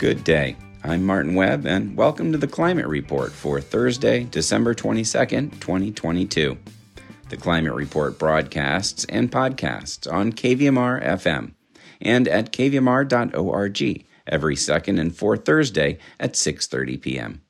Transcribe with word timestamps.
Good 0.00 0.24
day. 0.24 0.56
I'm 0.82 1.04
Martin 1.04 1.34
Webb, 1.34 1.66
and 1.66 1.94
welcome 1.94 2.32
to 2.32 2.38
the 2.38 2.46
Climate 2.46 2.86
Report 2.86 3.32
for 3.32 3.60
Thursday, 3.60 4.24
December 4.24 4.72
22nd, 4.74 5.60
2022. 5.60 6.56
The 7.28 7.36
Climate 7.36 7.74
Report 7.74 8.18
broadcasts 8.18 9.04
and 9.10 9.30
podcasts 9.30 10.10
on 10.10 10.32
KVMR 10.32 11.04
FM 11.04 11.52
and 12.00 12.26
at 12.28 12.50
kvmr.org 12.50 14.04
every 14.26 14.56
second 14.56 14.98
and 14.98 15.14
fourth 15.14 15.44
Thursday 15.44 15.98
at 16.18 16.32
6:30 16.32 16.98
p.m. 17.02 17.42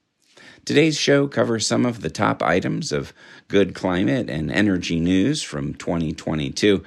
Today's 0.65 0.99
show 0.99 1.29
covers 1.29 1.69
some 1.69 1.87
of 1.87 2.01
the 2.01 2.11
top 2.11 2.43
items 2.43 2.91
of 2.91 3.13
good 3.47 3.77
climate 3.77 4.29
and 4.29 4.51
energy 4.51 4.99
news 4.99 5.41
from 5.41 5.75
2022. 5.75 6.83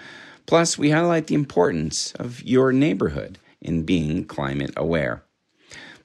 Plus, 0.45 0.77
we 0.77 0.89
highlight 0.89 1.27
the 1.27 1.36
importance 1.36 2.11
of 2.16 2.44
your 2.44 2.73
neighborhood 2.73 3.39
in 3.61 3.84
being 3.84 4.25
climate 4.25 4.73
aware. 4.75 5.23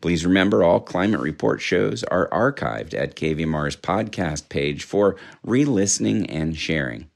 Please 0.00 0.24
remember 0.24 0.62
all 0.62 0.80
Climate 0.80 1.20
Report 1.20 1.60
shows 1.60 2.04
are 2.04 2.28
archived 2.30 2.94
at 2.94 3.16
KVMR's 3.16 3.76
podcast 3.76 4.48
page 4.48 4.84
for 4.84 5.16
re 5.42 5.64
listening 5.64 6.30
and 6.30 6.56
sharing. 6.56 7.10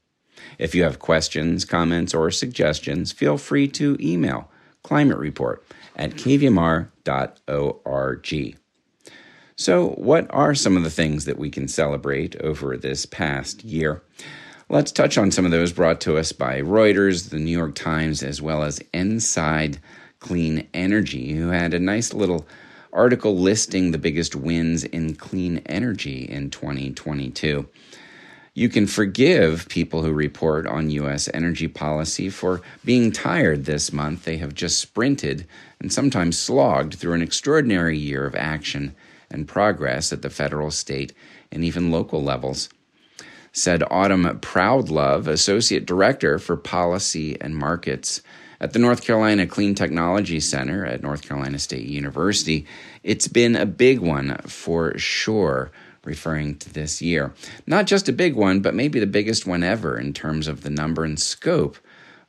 If 0.59 0.75
you 0.75 0.83
have 0.83 0.99
questions, 0.99 1.63
comments, 1.63 2.13
or 2.13 2.29
suggestions, 2.29 3.11
feel 3.13 3.37
free 3.37 3.69
to 3.69 3.97
email 4.01 4.51
Climate 4.83 5.17
Report 5.17 5.63
at 5.95 6.11
kvmr.org. 6.11 6.89
So, 9.55 9.89
what 9.89 10.27
are 10.31 10.55
some 10.55 10.75
of 10.75 10.83
the 10.83 10.89
things 10.89 11.25
that 11.25 11.37
we 11.37 11.49
can 11.49 11.67
celebrate 11.67 12.35
over 12.41 12.75
this 12.75 13.05
past 13.05 13.63
year? 13.63 14.01
Let's 14.67 14.91
touch 14.91 15.17
on 15.17 15.31
some 15.31 15.45
of 15.45 15.51
those 15.51 15.71
brought 15.71 16.01
to 16.01 16.17
us 16.17 16.31
by 16.31 16.61
Reuters, 16.61 17.29
the 17.29 17.39
New 17.39 17.55
York 17.55 17.75
Times, 17.75 18.23
as 18.23 18.41
well 18.41 18.63
as 18.63 18.81
Inside 18.93 19.79
Clean 20.19 20.67
Energy, 20.73 21.33
who 21.33 21.49
had 21.49 21.73
a 21.73 21.79
nice 21.79 22.13
little 22.13 22.47
article 22.93 23.37
listing 23.37 23.91
the 23.91 23.97
biggest 23.97 24.35
wins 24.35 24.83
in 24.83 25.15
clean 25.15 25.57
energy 25.65 26.23
in 26.29 26.49
2022. 26.49 27.67
You 28.55 28.69
can 28.69 28.85
forgive 28.85 29.67
people 29.67 30.03
who 30.03 30.13
report 30.13 30.67
on 30.67 30.91
U.S. 30.91 31.27
energy 31.33 31.67
policy 31.67 32.29
for 32.29 32.61
being 32.85 33.11
tired 33.11 33.65
this 33.65 33.91
month. 33.91 34.25
They 34.25 34.37
have 34.37 34.53
just 34.53 34.79
sprinted 34.79 35.47
and 35.79 35.91
sometimes 35.91 36.37
slogged 36.37 36.93
through 36.93 37.13
an 37.13 37.23
extraordinary 37.23 37.97
year 37.97 38.27
of 38.27 38.35
action 38.35 38.95
and 39.31 39.47
progress 39.47 40.13
at 40.13 40.21
the 40.21 40.29
federal, 40.29 40.69
state, 40.69 41.13
and 41.51 41.63
even 41.63 41.89
local 41.89 42.23
levels. 42.23 42.69
Said 43.51 43.83
Autumn 43.89 44.25
Proudlove, 44.39 45.27
Associate 45.27 45.83
Director 45.83 46.37
for 46.37 46.55
Policy 46.55 47.39
and 47.41 47.55
Markets 47.55 48.21
at 48.63 48.71
the 48.71 48.79
North 48.79 49.03
Carolina 49.03 49.45
Clean 49.45 49.75
Technology 49.75 50.39
Center 50.39 50.85
at 50.85 51.03
North 51.03 51.27
Carolina 51.27 51.59
State 51.59 51.85
University. 51.85 52.65
It's 53.03 53.27
been 53.27 53.57
a 53.57 53.65
big 53.65 53.99
one 53.99 54.37
for 54.47 54.97
sure, 54.97 55.69
referring 56.05 56.55
to 56.59 56.73
this 56.73 57.01
year. 57.01 57.33
Not 57.67 57.87
just 57.87 58.07
a 58.07 58.13
big 58.13 58.35
one, 58.35 58.61
but 58.61 58.73
maybe 58.73 59.01
the 59.01 59.05
biggest 59.05 59.45
one 59.45 59.63
ever 59.63 59.99
in 59.99 60.13
terms 60.13 60.47
of 60.47 60.61
the 60.63 60.69
number 60.69 61.03
and 61.03 61.19
scope 61.19 61.77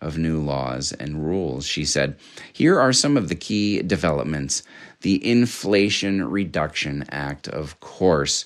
of 0.01 0.19
new 0.19 0.41
laws 0.41 0.91
and 0.91 1.25
rules. 1.25 1.67
She 1.67 1.85
said, 1.85 2.17
Here 2.53 2.81
are 2.81 2.93
some 2.93 3.17
of 3.17 3.29
the 3.29 3.37
key 3.37 3.81
developments. 3.83 4.65
The 5.03 5.25
Inflation 5.25 6.29
Reduction 6.29 7.05
Act, 7.11 7.47
of 7.47 7.79
course. 7.79 8.45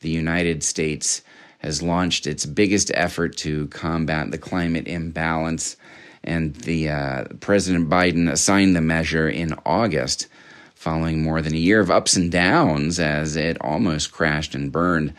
The 0.00 0.10
United 0.10 0.62
States 0.62 1.22
has 1.58 1.82
launched 1.82 2.28
its 2.28 2.46
biggest 2.46 2.92
effort 2.94 3.36
to 3.38 3.66
combat 3.68 4.30
the 4.30 4.38
climate 4.38 4.86
imbalance, 4.86 5.76
and 6.24 6.54
the 6.56 6.88
uh, 6.88 7.24
President 7.40 7.88
Biden 7.88 8.36
signed 8.36 8.74
the 8.74 8.80
measure 8.80 9.28
in 9.28 9.54
August, 9.64 10.26
following 10.74 11.22
more 11.22 11.40
than 11.40 11.54
a 11.54 11.58
year 11.58 11.80
of 11.80 11.90
ups 11.90 12.16
and 12.16 12.32
downs 12.32 12.98
as 12.98 13.36
it 13.36 13.58
almost 13.60 14.10
crashed 14.10 14.54
and 14.54 14.72
burned. 14.72 15.14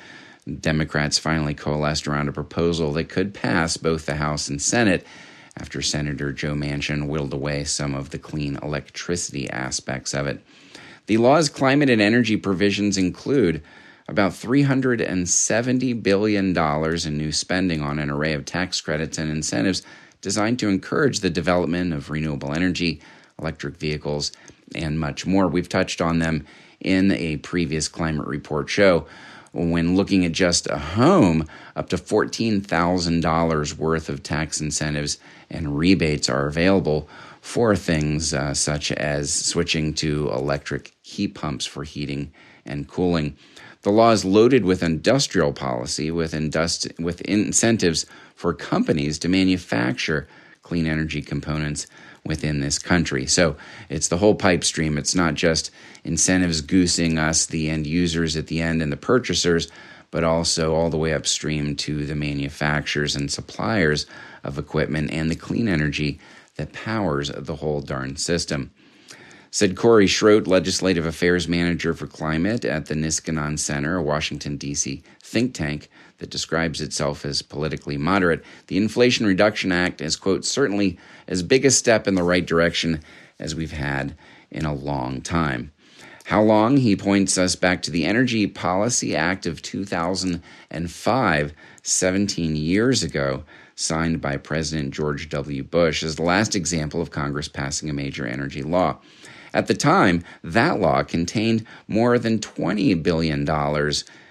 Democrats 0.59 1.17
finally 1.17 1.53
coalesced 1.53 2.07
around 2.07 2.27
a 2.27 2.33
proposal 2.33 2.91
that 2.93 3.09
could 3.09 3.33
pass 3.33 3.77
both 3.77 4.05
the 4.05 4.15
House 4.15 4.47
and 4.47 4.61
Senate 4.61 5.05
after 5.57 5.81
Senator 5.81 6.31
Joe 6.31 6.53
Manchin 6.53 7.07
whittled 7.07 7.33
away 7.33 7.63
some 7.63 7.95
of 7.95 8.09
the 8.09 8.19
clean 8.19 8.57
electricity 8.61 9.49
aspects 9.49 10.13
of 10.13 10.27
it. 10.27 10.43
The 11.07 11.17
law's 11.17 11.49
climate 11.49 11.89
and 11.89 12.01
energy 12.01 12.35
provisions 12.35 12.97
include 12.97 13.63
about 14.07 14.31
$370 14.33 16.03
billion 16.03 16.57
in 16.57 17.17
new 17.17 17.31
spending 17.31 17.81
on 17.81 17.99
an 17.99 18.09
array 18.09 18.33
of 18.33 18.45
tax 18.45 18.81
credits 18.81 19.17
and 19.17 19.31
incentives 19.31 19.81
designed 20.25 20.57
to 20.57 20.67
encourage 20.67 21.19
the 21.19 21.29
development 21.29 21.93
of 21.93 22.09
renewable 22.09 22.51
energy, 22.51 22.99
electric 23.39 23.77
vehicles, 23.77 24.31
and 24.73 24.99
much 24.99 25.27
more. 25.27 25.47
We've 25.47 25.69
touched 25.69 26.01
on 26.01 26.17
them 26.17 26.47
in 26.79 27.11
a 27.11 27.37
previous 27.37 27.87
climate 27.87 28.25
report 28.25 28.67
show. 28.67 29.05
When 29.51 29.95
looking 29.95 30.25
at 30.25 30.31
just 30.31 30.65
a 30.65 30.79
home, 30.79 31.47
up 31.75 31.89
to 31.89 31.97
$14,000 31.97 33.77
worth 33.77 34.09
of 34.09 34.23
tax 34.23 34.59
incentives 34.59 35.19
and 35.51 35.77
rebates 35.77 36.27
are 36.27 36.47
available 36.47 37.07
for 37.39 37.75
things 37.75 38.33
uh, 38.33 38.55
such 38.55 38.91
as 38.93 39.31
switching 39.31 39.93
to 39.93 40.31
electric 40.31 40.95
heat 41.03 41.35
pumps 41.35 41.67
for 41.67 41.83
heating 41.83 42.31
and 42.65 42.87
cooling. 42.87 43.37
The 43.85 43.91
law 43.91 44.09
is 44.13 44.25
loaded 44.25 44.65
with 44.65 44.81
industrial 44.81 45.53
policy, 45.53 46.09
with, 46.09 46.33
with 46.97 47.21
incentives 47.21 48.07
for 48.33 48.51
companies 48.51 49.19
to 49.19 49.29
manufacture 49.29 50.27
clean 50.63 50.87
energy 50.87 51.21
components 51.21 51.85
within 52.25 52.61
this 52.61 52.79
country. 52.79 53.27
So 53.27 53.57
it's 53.87 54.07
the 54.07 54.17
whole 54.17 54.33
pipe 54.33 54.63
stream. 54.63 54.97
It's 54.97 55.13
not 55.13 55.35
just 55.35 55.69
incentives 56.03 56.61
goosing 56.61 57.19
us, 57.19 57.45
the 57.45 57.69
end 57.69 57.85
users 57.85 58.35
at 58.35 58.47
the 58.47 58.59
end, 58.59 58.81
and 58.81 58.91
the 58.91 58.97
purchasers, 58.97 59.67
but 60.09 60.23
also 60.23 60.73
all 60.73 60.89
the 60.89 60.97
way 60.97 61.13
upstream 61.13 61.75
to 61.75 62.07
the 62.07 62.15
manufacturers 62.15 63.15
and 63.15 63.31
suppliers 63.31 64.07
of 64.43 64.57
equipment 64.57 65.11
and 65.11 65.29
the 65.29 65.35
clean 65.35 65.67
energy 65.67 66.19
that 66.55 66.73
powers 66.73 67.29
the 67.29 67.57
whole 67.57 67.81
darn 67.81 68.15
system. 68.15 68.71
Said 69.55 69.77
Corey 69.77 70.05
Schroet, 70.05 70.47
Legislative 70.47 71.05
Affairs 71.05 71.47
Manager 71.47 71.93
for 71.93 72.07
Climate 72.07 72.65
at 72.65 72.87
the 72.87 72.93
Niskanen 72.93 73.57
Center, 73.57 73.95
a 73.95 74.03
Washington, 74.03 74.57
D.C. 74.57 75.01
think 75.23 75.53
tank 75.53 75.89
that 76.17 76.29
describes 76.29 76.81
itself 76.81 77.23
as 77.23 77.41
politically 77.41 77.97
moderate. 77.97 78.43
The 78.67 78.75
Inflation 78.75 79.25
Reduction 79.25 79.71
Act 79.71 80.01
is, 80.01 80.17
quote, 80.17 80.43
certainly 80.43 80.99
as 81.25 81.41
big 81.41 81.63
a 81.63 81.71
step 81.71 82.05
in 82.05 82.15
the 82.15 82.23
right 82.23 82.45
direction 82.45 82.99
as 83.39 83.55
we've 83.55 83.71
had 83.71 84.17
in 84.51 84.65
a 84.65 84.73
long 84.73 85.21
time. 85.21 85.71
How 86.25 86.41
long? 86.41 86.75
He 86.75 86.97
points 86.97 87.37
us 87.37 87.55
back 87.55 87.81
to 87.83 87.91
the 87.91 88.03
Energy 88.03 88.47
Policy 88.47 89.15
Act 89.15 89.45
of 89.45 89.61
2005, 89.61 91.53
17 91.81 92.55
years 92.57 93.03
ago, 93.03 93.45
signed 93.75 94.19
by 94.19 94.35
President 94.35 94.93
George 94.93 95.29
W. 95.29 95.63
Bush, 95.63 96.03
as 96.03 96.17
the 96.17 96.23
last 96.23 96.57
example 96.57 97.01
of 97.01 97.11
Congress 97.11 97.47
passing 97.47 97.89
a 97.89 97.93
major 97.93 98.27
energy 98.27 98.61
law. 98.61 98.99
At 99.55 99.67
the 99.67 99.73
time, 99.73 100.21
that 100.43 100.81
law 100.81 101.01
contained 101.03 101.65
more 101.87 102.19
than 102.19 102.39
$20 102.39 103.01
billion 103.01 103.49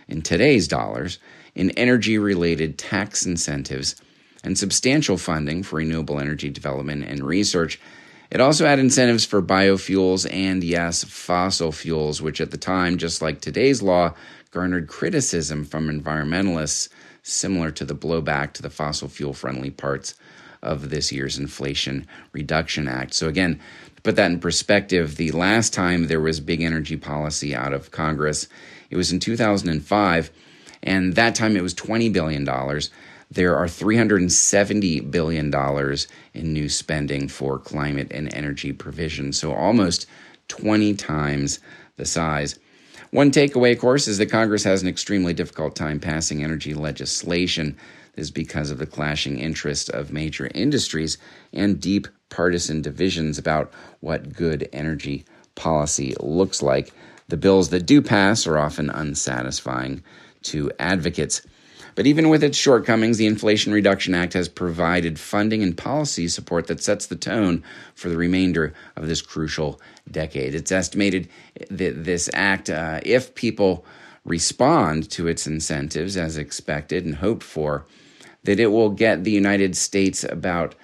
in 0.07 0.23
today's 0.23 0.69
dollars 0.69 1.19
in 1.55 1.71
energy 1.71 2.19
related 2.19 2.77
tax 2.77 3.25
incentives 3.25 3.97
and 4.45 4.59
substantial 4.59 5.17
funding 5.17 5.63
for 5.63 5.77
renewable 5.77 6.21
energy 6.21 6.51
development 6.51 7.07
and 7.07 7.25
research. 7.25 7.81
It 8.31 8.43
also 8.43 8.67
had 8.67 8.79
incentives 8.79 9.25
for 9.25 9.41
biofuels 9.41 10.31
and, 10.31 10.63
yes, 10.63 11.05
fossil 11.05 11.73
fuels, 11.73 12.21
which 12.21 12.39
at 12.43 12.51
the 12.51 12.59
time, 12.59 12.99
just 12.99 13.23
like 13.23 13.41
today's 13.41 13.81
law, 13.81 14.13
garnered 14.51 14.89
criticism 14.89 15.65
from 15.65 15.89
environmentalists, 15.89 16.91
similar 17.23 17.71
to 17.71 17.87
the 17.87 17.95
blowback 17.95 18.53
to 18.53 18.63
the 18.63 18.69
fossil 18.69 19.09
fuel 19.09 19.33
friendly 19.33 19.71
parts 19.71 20.17
of 20.63 20.91
this 20.91 21.11
year's 21.13 21.39
Inflation 21.39 22.07
Reduction 22.33 22.89
Act. 22.89 23.15
So, 23.15 23.29
again, 23.29 23.61
put 24.05 24.17
that 24.17 24.31
in 24.31 24.39
perspective, 24.39 25.17
the 25.17 25.33
last 25.33 25.73
time 25.73 26.07
there 26.07 26.21
was 26.21 26.39
big 26.39 26.61
energy 26.61 26.97
policy 26.97 27.55
out 27.55 27.73
of 27.73 27.91
Congress, 27.91 28.47
it 28.91 28.97
was 28.97 29.11
in 29.11 29.19
2005, 29.19 30.31
and 30.83 31.15
that 31.15 31.35
time 31.35 31.57
it 31.57 31.63
was 31.63 31.75
$20 31.75 32.13
billion. 32.13 32.45
There 33.31 33.57
are 33.57 33.67
$370 33.67 35.11
billion 35.11 35.53
in 36.35 36.53
new 36.53 36.69
spending 36.69 37.29
for 37.29 37.59
climate 37.59 38.09
and 38.13 38.33
energy 38.33 38.73
provision, 38.75 39.33
so 39.33 39.55
almost 39.55 40.07
20 40.49 40.95
times 40.95 41.59
the 41.97 42.05
size. 42.05 42.59
One 43.11 43.31
takeaway, 43.31 43.73
of 43.73 43.79
course, 43.79 44.09
is 44.09 44.19
that 44.19 44.31
Congress 44.31 44.65
has 44.65 44.83
an 44.83 44.89
extremely 44.89 45.33
difficult 45.33 45.77
time 45.77 46.01
passing 46.01 46.43
energy 46.43 46.75
legislation. 46.75 47.77
This 48.15 48.27
is 48.27 48.31
because 48.31 48.71
of 48.71 48.79
the 48.79 48.87
clashing 48.87 49.39
interests 49.39 49.89
of 49.89 50.13
major 50.13 50.51
industries 50.55 51.19
and 51.53 51.81
deep 51.81 52.07
partisan 52.29 52.83
divisions 52.83 53.39
about 53.39 53.73
what 54.01 54.33
good 54.33 54.69
energy 54.73 55.25
policy 55.55 56.15
looks 56.21 56.63
like. 56.63 56.93
The 57.29 57.37
bills 57.37 57.71
that 57.71 57.87
do 57.87 58.03
pass 58.03 58.47
are 58.47 58.59
often 58.59 58.91
unsatisfying 58.91 60.03
to 60.43 60.71
advocates. 60.79 61.43
But 61.95 62.07
even 62.07 62.29
with 62.29 62.43
its 62.43 62.59
shortcomings, 62.59 63.19
the 63.19 63.27
Inflation 63.27 63.73
Reduction 63.73 64.15
Act 64.15 64.33
has 64.33 64.49
provided 64.49 65.19
funding 65.19 65.63
and 65.63 65.77
policy 65.77 66.29
support 66.29 66.67
that 66.67 66.83
sets 66.83 67.07
the 67.07 67.17
tone 67.17 67.63
for 67.95 68.09
the 68.09 68.17
remainder 68.17 68.75
of 68.97 69.07
this 69.07 69.23
crucial 69.23 69.81
decade. 70.11 70.55
It's 70.55 70.73
estimated 70.73 71.29
that 71.71 72.05
this 72.05 72.29
act, 72.35 72.69
uh, 72.69 73.01
if 73.05 73.35
people 73.35 73.85
respond 74.25 75.11
to 75.11 75.29
its 75.29 75.47
incentives 75.47 76.17
as 76.17 76.37
expected 76.37 77.05
and 77.05 77.17
hoped 77.17 77.43
for, 77.43 77.87
that 78.43 78.61
it 78.61 78.69
will 78.69 78.91
get 78.91 79.25
the 79.25 79.31
United 79.31 79.77
States 79.77 80.25
about 80.25 80.75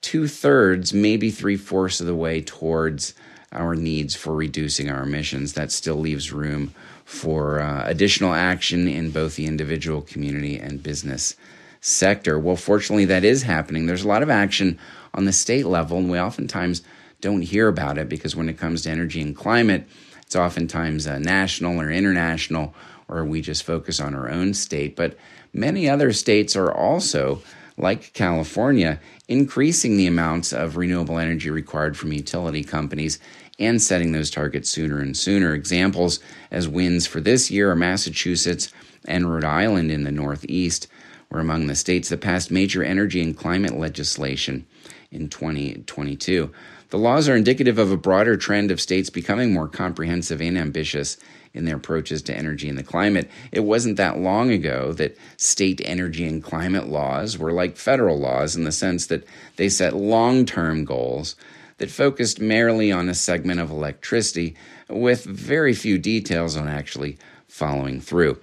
two 0.00 0.28
thirds, 0.28 0.92
maybe 0.92 1.30
three 1.30 1.56
fourths 1.56 2.00
of 2.00 2.06
the 2.06 2.14
way 2.14 2.40
towards 2.40 3.14
our 3.52 3.74
needs 3.74 4.14
for 4.14 4.34
reducing 4.34 4.90
our 4.90 5.02
emissions. 5.02 5.52
That 5.52 5.72
still 5.72 5.96
leaves 5.96 6.32
room 6.32 6.74
for 7.06 7.60
uh, 7.60 7.84
additional 7.86 8.34
action 8.34 8.88
in 8.88 9.12
both 9.12 9.36
the 9.36 9.46
individual 9.46 10.02
community 10.02 10.58
and 10.58 10.82
business 10.82 11.36
sector. 11.80 12.36
Well, 12.36 12.56
fortunately, 12.56 13.04
that 13.04 13.24
is 13.24 13.44
happening. 13.44 13.86
There's 13.86 14.02
a 14.02 14.08
lot 14.08 14.24
of 14.24 14.28
action 14.28 14.76
on 15.14 15.24
the 15.24 15.32
state 15.32 15.66
level, 15.66 15.98
and 15.98 16.10
we 16.10 16.18
oftentimes 16.18 16.82
don't 17.20 17.42
hear 17.42 17.68
about 17.68 17.96
it 17.96 18.08
because 18.08 18.34
when 18.34 18.48
it 18.48 18.58
comes 18.58 18.82
to 18.82 18.90
energy 18.90 19.22
and 19.22 19.36
climate, 19.36 19.86
it's 20.22 20.34
oftentimes 20.34 21.06
uh, 21.06 21.20
national 21.20 21.80
or 21.80 21.92
international, 21.92 22.74
or 23.08 23.24
we 23.24 23.40
just 23.40 23.62
focus 23.62 24.00
on 24.00 24.12
our 24.12 24.28
own 24.28 24.52
state. 24.52 24.96
But 24.96 25.16
many 25.52 25.88
other 25.88 26.12
states 26.12 26.56
are 26.56 26.72
also, 26.72 27.40
like 27.78 28.14
California, 28.14 28.98
increasing 29.28 29.96
the 29.96 30.08
amounts 30.08 30.52
of 30.52 30.76
renewable 30.76 31.18
energy 31.18 31.50
required 31.50 31.96
from 31.96 32.12
utility 32.12 32.64
companies 32.64 33.20
and 33.58 33.80
setting 33.80 34.12
those 34.12 34.30
targets 34.30 34.70
sooner 34.70 35.00
and 35.00 35.16
sooner. 35.16 35.54
Examples 35.54 36.20
as 36.50 36.68
wins 36.68 37.06
for 37.06 37.20
this 37.20 37.50
year 37.50 37.70
are 37.70 37.76
Massachusetts 37.76 38.72
and 39.06 39.32
Rhode 39.32 39.44
Island 39.44 39.90
in 39.90 40.04
the 40.04 40.12
Northeast 40.12 40.88
were 41.30 41.40
among 41.40 41.66
the 41.66 41.74
states 41.74 42.08
that 42.08 42.20
passed 42.20 42.50
major 42.50 42.82
energy 42.82 43.22
and 43.22 43.36
climate 43.36 43.76
legislation 43.76 44.66
in 45.10 45.28
2022. 45.28 46.52
The 46.90 46.98
laws 46.98 47.28
are 47.28 47.36
indicative 47.36 47.78
of 47.78 47.90
a 47.90 47.96
broader 47.96 48.36
trend 48.36 48.70
of 48.70 48.80
states 48.80 49.10
becoming 49.10 49.52
more 49.52 49.66
comprehensive 49.66 50.40
and 50.40 50.56
ambitious 50.56 51.16
in 51.52 51.64
their 51.64 51.76
approaches 51.76 52.22
to 52.22 52.36
energy 52.36 52.68
and 52.68 52.78
the 52.78 52.84
climate. 52.84 53.28
It 53.50 53.60
wasn't 53.60 53.96
that 53.96 54.18
long 54.18 54.50
ago 54.50 54.92
that 54.92 55.16
state 55.36 55.80
energy 55.84 56.26
and 56.26 56.44
climate 56.44 56.86
laws 56.86 57.38
were 57.38 57.52
like 57.52 57.76
federal 57.76 58.18
laws 58.18 58.54
in 58.54 58.64
the 58.64 58.72
sense 58.72 59.06
that 59.06 59.26
they 59.56 59.68
set 59.68 59.96
long 59.96 60.44
term 60.44 60.84
goals 60.84 61.34
that 61.78 61.90
focused 61.90 62.40
merely 62.40 62.90
on 62.90 63.08
a 63.08 63.14
segment 63.14 63.60
of 63.60 63.70
electricity 63.70 64.56
with 64.88 65.24
very 65.24 65.74
few 65.74 65.98
details 65.98 66.56
on 66.56 66.68
actually 66.68 67.18
following 67.48 68.00
through. 68.00 68.38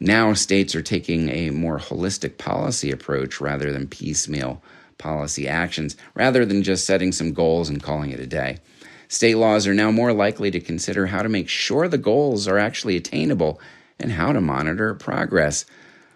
Now, 0.00 0.32
states 0.34 0.74
are 0.74 0.82
taking 0.82 1.28
a 1.30 1.50
more 1.50 1.78
holistic 1.78 2.36
policy 2.36 2.90
approach 2.90 3.40
rather 3.40 3.72
than 3.72 3.86
piecemeal 3.86 4.62
policy 4.98 5.48
actions, 5.48 5.96
rather 6.14 6.44
than 6.44 6.62
just 6.62 6.84
setting 6.84 7.12
some 7.12 7.32
goals 7.32 7.68
and 7.68 7.82
calling 7.82 8.10
it 8.10 8.20
a 8.20 8.26
day. 8.26 8.58
State 9.08 9.36
laws 9.36 9.66
are 9.66 9.74
now 9.74 9.90
more 9.90 10.12
likely 10.12 10.50
to 10.50 10.60
consider 10.60 11.06
how 11.06 11.22
to 11.22 11.28
make 11.28 11.48
sure 11.48 11.88
the 11.88 11.98
goals 11.98 12.48
are 12.48 12.58
actually 12.58 12.96
attainable 12.96 13.60
and 13.98 14.12
how 14.12 14.32
to 14.32 14.40
monitor 14.40 14.94
progress. 14.94 15.64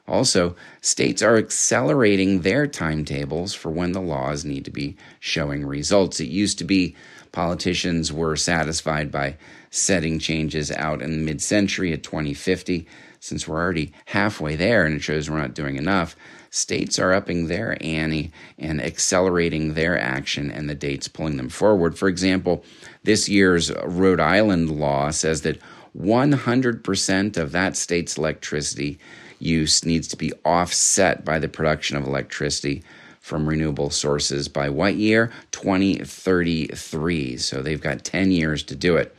Also, 0.08 0.56
states 0.80 1.20
are 1.20 1.36
accelerating 1.36 2.40
their 2.40 2.66
timetables 2.66 3.54
for 3.54 3.70
when 3.70 3.92
the 3.92 4.00
laws 4.00 4.44
need 4.44 4.64
to 4.64 4.70
be 4.70 4.96
showing 5.20 5.66
results. 5.66 6.18
It 6.18 6.28
used 6.28 6.58
to 6.58 6.64
be 6.64 6.96
politicians 7.30 8.10
were 8.10 8.34
satisfied 8.34 9.12
by 9.12 9.36
setting 9.70 10.18
changes 10.18 10.72
out 10.72 11.02
in 11.02 11.10
the 11.10 11.24
mid 11.24 11.42
century 11.42 11.92
at 11.92 12.02
2050. 12.02 12.86
Since 13.20 13.46
we're 13.46 13.60
already 13.60 13.92
halfway 14.06 14.56
there 14.56 14.86
and 14.86 14.96
it 14.96 15.02
shows 15.02 15.28
we're 15.28 15.38
not 15.38 15.54
doing 15.54 15.76
enough, 15.76 16.16
states 16.50 16.98
are 16.98 17.12
upping 17.12 17.46
their 17.46 17.76
ante 17.82 18.32
and 18.58 18.80
accelerating 18.80 19.74
their 19.74 20.00
action 20.00 20.50
and 20.50 20.70
the 20.70 20.74
dates 20.74 21.08
pulling 21.08 21.36
them 21.36 21.50
forward. 21.50 21.98
For 21.98 22.08
example, 22.08 22.64
this 23.02 23.28
year's 23.28 23.70
Rhode 23.84 24.20
Island 24.20 24.70
law 24.70 25.10
says 25.10 25.42
that 25.42 25.60
100% 25.98 27.36
of 27.36 27.52
that 27.52 27.76
state's 27.76 28.16
electricity 28.16 28.98
use 29.38 29.84
needs 29.84 30.08
to 30.08 30.16
be 30.16 30.32
offset 30.44 31.24
by 31.24 31.38
the 31.38 31.48
production 31.48 31.96
of 31.96 32.06
electricity 32.06 32.82
from 33.20 33.48
renewable 33.48 33.90
sources 33.90 34.48
by 34.48 34.68
what 34.68 34.94
year? 34.94 35.30
2033. 35.52 37.36
So 37.36 37.62
they've 37.62 37.80
got 37.80 38.04
10 38.04 38.30
years 38.30 38.62
to 38.64 38.74
do 38.74 38.96
it. 38.96 39.14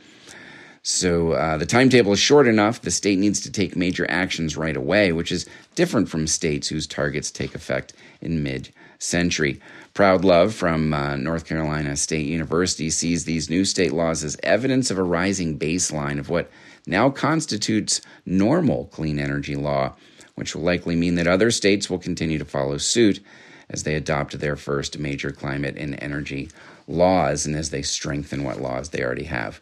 So 0.82 1.32
uh, 1.32 1.58
the 1.58 1.66
timetable 1.66 2.12
is 2.12 2.18
short 2.18 2.46
enough. 2.46 2.80
The 2.80 2.90
state 2.90 3.18
needs 3.18 3.40
to 3.42 3.52
take 3.52 3.76
major 3.76 4.10
actions 4.10 4.56
right 4.56 4.76
away, 4.76 5.12
which 5.12 5.30
is 5.30 5.46
different 5.74 6.08
from 6.08 6.26
states 6.26 6.68
whose 6.68 6.86
targets 6.86 7.30
take 7.30 7.54
effect 7.54 7.92
in 8.20 8.42
mid 8.42 8.70
century. 8.98 9.60
Proudlove 9.94 10.52
from 10.52 10.94
uh, 10.94 11.16
North 11.16 11.46
Carolina 11.46 11.96
State 11.96 12.26
University 12.26 12.90
sees 12.90 13.24
these 13.24 13.50
new 13.50 13.64
state 13.64 13.92
laws 13.92 14.24
as 14.24 14.38
evidence 14.42 14.90
of 14.90 14.98
a 14.98 15.02
rising 15.02 15.58
baseline 15.58 16.18
of 16.18 16.30
what 16.30 16.50
now 16.90 17.08
constitutes 17.08 18.00
normal 18.26 18.86
clean 18.86 19.18
energy 19.18 19.56
law 19.56 19.94
which 20.40 20.54
will 20.54 20.62
likely 20.62 20.96
mean 20.96 21.16
that 21.16 21.26
other 21.26 21.50
states 21.50 21.90
will 21.90 21.98
continue 21.98 22.38
to 22.38 22.46
follow 22.46 22.78
suit 22.78 23.20
as 23.68 23.82
they 23.82 23.94
adopt 23.94 24.38
their 24.38 24.56
first 24.56 24.98
major 24.98 25.30
climate 25.30 25.76
and 25.76 26.02
energy 26.02 26.48
laws 26.88 27.44
and 27.44 27.54
as 27.54 27.68
they 27.68 27.82
strengthen 27.82 28.42
what 28.42 28.58
laws 28.58 28.88
they 28.88 29.04
already 29.04 29.24
have. 29.24 29.60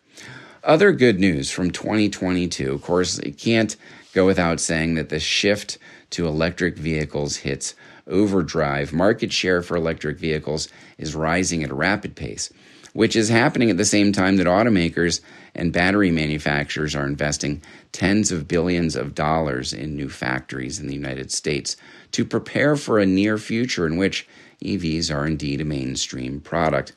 Other 0.62 0.92
good 0.92 1.18
news 1.18 1.50
from 1.50 1.72
2022, 1.72 2.72
of 2.72 2.80
course, 2.80 3.18
it 3.18 3.38
can't 3.38 3.74
go 4.14 4.24
without 4.24 4.60
saying 4.60 4.94
that 4.94 5.08
the 5.08 5.18
shift 5.18 5.78
to 6.10 6.28
electric 6.28 6.76
vehicles 6.76 7.38
hits 7.38 7.74
overdrive. 8.06 8.92
Market 8.92 9.32
share 9.32 9.62
for 9.62 9.76
electric 9.76 10.16
vehicles 10.16 10.68
is 10.96 11.16
rising 11.16 11.64
at 11.64 11.70
a 11.70 11.74
rapid 11.74 12.14
pace 12.14 12.52
which 12.98 13.14
is 13.14 13.28
happening 13.28 13.70
at 13.70 13.76
the 13.76 13.84
same 13.84 14.10
time 14.10 14.38
that 14.38 14.48
automakers 14.48 15.20
and 15.54 15.72
battery 15.72 16.10
manufacturers 16.10 16.96
are 16.96 17.06
investing 17.06 17.62
tens 17.92 18.32
of 18.32 18.48
billions 18.48 18.96
of 18.96 19.14
dollars 19.14 19.72
in 19.72 19.94
new 19.94 20.08
factories 20.08 20.80
in 20.80 20.88
the 20.88 20.96
United 20.96 21.30
States 21.30 21.76
to 22.10 22.24
prepare 22.24 22.74
for 22.74 22.98
a 22.98 23.06
near 23.06 23.38
future 23.38 23.86
in 23.86 23.98
which 23.98 24.26
EVs 24.64 25.14
are 25.14 25.24
indeed 25.24 25.60
a 25.60 25.64
mainstream 25.64 26.40
product. 26.40 26.92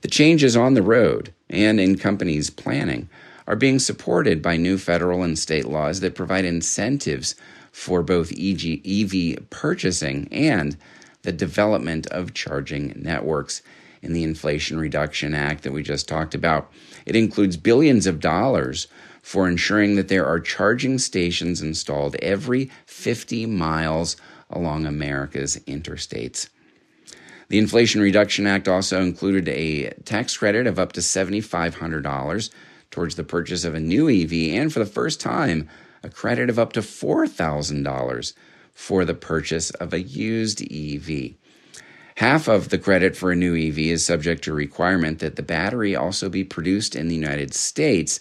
The 0.00 0.08
changes 0.08 0.56
on 0.56 0.72
the 0.72 0.80
road 0.80 1.34
and 1.50 1.78
in 1.78 1.98
companies' 1.98 2.48
planning 2.48 3.10
are 3.46 3.56
being 3.56 3.78
supported 3.78 4.40
by 4.40 4.56
new 4.56 4.78
federal 4.78 5.22
and 5.22 5.38
state 5.38 5.66
laws 5.66 6.00
that 6.00 6.14
provide 6.14 6.46
incentives 6.46 7.34
for 7.70 8.02
both 8.02 8.32
EV 8.32 9.50
purchasing 9.50 10.28
and 10.32 10.78
the 11.24 11.32
development 11.32 12.06
of 12.06 12.32
charging 12.32 12.94
networks 12.96 13.60
in 14.06 14.12
the 14.12 14.22
Inflation 14.22 14.78
Reduction 14.78 15.34
Act 15.34 15.64
that 15.64 15.72
we 15.72 15.82
just 15.82 16.08
talked 16.08 16.34
about. 16.34 16.72
It 17.04 17.16
includes 17.16 17.56
billions 17.56 18.06
of 18.06 18.20
dollars 18.20 18.86
for 19.20 19.48
ensuring 19.48 19.96
that 19.96 20.08
there 20.08 20.24
are 20.24 20.38
charging 20.38 20.98
stations 20.98 21.60
installed 21.60 22.14
every 22.22 22.70
50 22.86 23.46
miles 23.46 24.16
along 24.48 24.86
America's 24.86 25.56
interstates. 25.66 26.48
The 27.48 27.58
Inflation 27.58 28.00
Reduction 28.00 28.46
Act 28.46 28.68
also 28.68 29.02
included 29.02 29.48
a 29.48 29.90
tax 30.04 30.36
credit 30.36 30.66
of 30.66 30.78
up 30.78 30.92
to 30.92 31.00
$7,500 31.00 32.50
towards 32.90 33.16
the 33.16 33.24
purchase 33.24 33.64
of 33.64 33.74
a 33.74 33.80
new 33.80 34.08
EV, 34.08 34.54
and 34.60 34.72
for 34.72 34.78
the 34.78 34.86
first 34.86 35.20
time, 35.20 35.68
a 36.02 36.08
credit 36.08 36.48
of 36.48 36.58
up 36.58 36.72
to 36.74 36.80
$4,000 36.80 38.32
for 38.72 39.04
the 39.04 39.14
purchase 39.14 39.70
of 39.70 39.92
a 39.92 40.00
used 40.00 40.62
EV. 40.62 41.34
Half 42.16 42.48
of 42.48 42.70
the 42.70 42.78
credit 42.78 43.14
for 43.14 43.30
a 43.30 43.36
new 43.36 43.54
EV 43.54 43.78
is 43.78 44.06
subject 44.06 44.44
to 44.44 44.54
requirement 44.54 45.18
that 45.18 45.36
the 45.36 45.42
battery 45.42 45.94
also 45.94 46.30
be 46.30 46.44
produced 46.44 46.96
in 46.96 47.08
the 47.08 47.14
United 47.14 47.52
States 47.52 48.20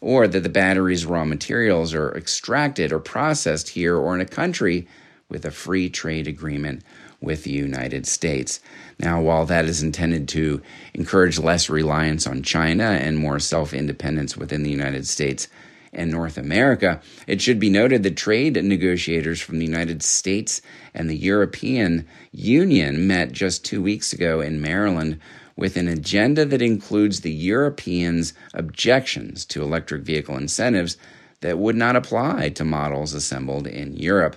or 0.00 0.28
that 0.28 0.44
the 0.44 0.48
battery's 0.48 1.04
raw 1.04 1.24
materials 1.24 1.92
are 1.92 2.16
extracted 2.16 2.92
or 2.92 3.00
processed 3.00 3.70
here 3.70 3.96
or 3.96 4.14
in 4.14 4.20
a 4.20 4.26
country 4.26 4.86
with 5.28 5.44
a 5.44 5.50
free 5.50 5.90
trade 5.90 6.28
agreement 6.28 6.84
with 7.20 7.42
the 7.42 7.50
United 7.50 8.06
States. 8.06 8.60
Now, 9.00 9.20
while 9.20 9.44
that 9.46 9.64
is 9.64 9.82
intended 9.82 10.28
to 10.28 10.62
encourage 10.94 11.40
less 11.40 11.68
reliance 11.68 12.28
on 12.28 12.44
China 12.44 12.84
and 12.84 13.18
more 13.18 13.40
self 13.40 13.74
independence 13.74 14.36
within 14.36 14.62
the 14.62 14.70
United 14.70 15.08
States, 15.08 15.48
and 15.92 16.10
North 16.10 16.38
America. 16.38 17.00
It 17.26 17.40
should 17.40 17.58
be 17.58 17.70
noted 17.70 18.02
that 18.02 18.16
trade 18.16 18.62
negotiators 18.62 19.40
from 19.40 19.58
the 19.58 19.66
United 19.66 20.02
States 20.02 20.62
and 20.94 21.08
the 21.08 21.16
European 21.16 22.06
Union 22.32 23.06
met 23.06 23.32
just 23.32 23.64
two 23.64 23.82
weeks 23.82 24.12
ago 24.12 24.40
in 24.40 24.60
Maryland 24.60 25.20
with 25.56 25.76
an 25.76 25.88
agenda 25.88 26.44
that 26.46 26.62
includes 26.62 27.20
the 27.20 27.32
Europeans' 27.32 28.32
objections 28.54 29.44
to 29.44 29.62
electric 29.62 30.02
vehicle 30.02 30.36
incentives 30.36 30.96
that 31.40 31.58
would 31.58 31.76
not 31.76 31.96
apply 31.96 32.48
to 32.50 32.64
models 32.64 33.12
assembled 33.12 33.66
in 33.66 33.94
Europe. 33.96 34.36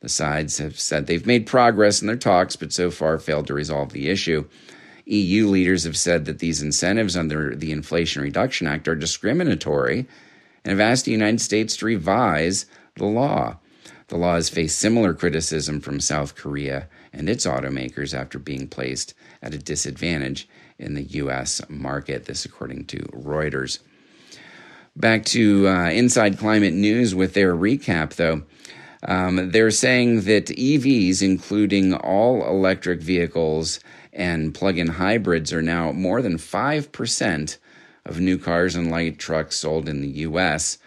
The 0.00 0.08
sides 0.08 0.58
have 0.58 0.78
said 0.78 1.06
they've 1.06 1.26
made 1.26 1.46
progress 1.46 2.00
in 2.00 2.06
their 2.06 2.16
talks, 2.16 2.56
but 2.56 2.72
so 2.72 2.90
far 2.90 3.18
failed 3.18 3.46
to 3.48 3.54
resolve 3.54 3.92
the 3.92 4.08
issue. 4.08 4.46
EU 5.06 5.48
leaders 5.48 5.84
have 5.84 5.96
said 5.96 6.24
that 6.26 6.38
these 6.38 6.62
incentives 6.62 7.16
under 7.16 7.54
the 7.54 7.72
Inflation 7.72 8.22
Reduction 8.22 8.66
Act 8.66 8.88
are 8.88 8.94
discriminatory 8.94 10.06
and 10.68 10.78
have 10.78 10.86
asked 10.86 11.06
the 11.06 11.12
United 11.12 11.40
States 11.40 11.78
to 11.78 11.86
revise 11.86 12.66
the 12.96 13.06
law. 13.06 13.56
The 14.08 14.18
law 14.18 14.34
has 14.34 14.50
faced 14.50 14.78
similar 14.78 15.14
criticism 15.14 15.80
from 15.80 15.98
South 15.98 16.34
Korea 16.34 16.88
and 17.10 17.26
its 17.26 17.46
automakers 17.46 18.12
after 18.12 18.38
being 18.38 18.68
placed 18.68 19.14
at 19.40 19.54
a 19.54 19.58
disadvantage 19.58 20.46
in 20.78 20.92
the 20.92 21.04
U.S. 21.04 21.62
market, 21.70 22.26
this 22.26 22.44
according 22.44 22.84
to 22.86 22.98
Reuters. 23.14 23.78
Back 24.94 25.24
to 25.26 25.66
uh, 25.68 25.88
Inside 25.88 26.38
Climate 26.38 26.74
News 26.74 27.14
with 27.14 27.32
their 27.32 27.56
recap, 27.56 28.16
though. 28.16 28.42
Um, 29.02 29.50
they're 29.52 29.70
saying 29.70 30.22
that 30.22 30.48
EVs, 30.48 31.22
including 31.22 31.94
all 31.94 32.46
electric 32.46 33.00
vehicles 33.00 33.80
and 34.12 34.54
plug 34.54 34.76
in 34.76 34.88
hybrids, 34.88 35.50
are 35.50 35.62
now 35.62 35.92
more 35.92 36.20
than 36.20 36.36
5% 36.36 37.56
of 38.08 38.18
new 38.20 38.38
cars 38.38 38.74
and 38.74 38.90
light 38.90 39.18
trucks 39.18 39.56
sold 39.56 39.88
in 39.88 40.00
the 40.00 40.08
U.S. 40.08 40.78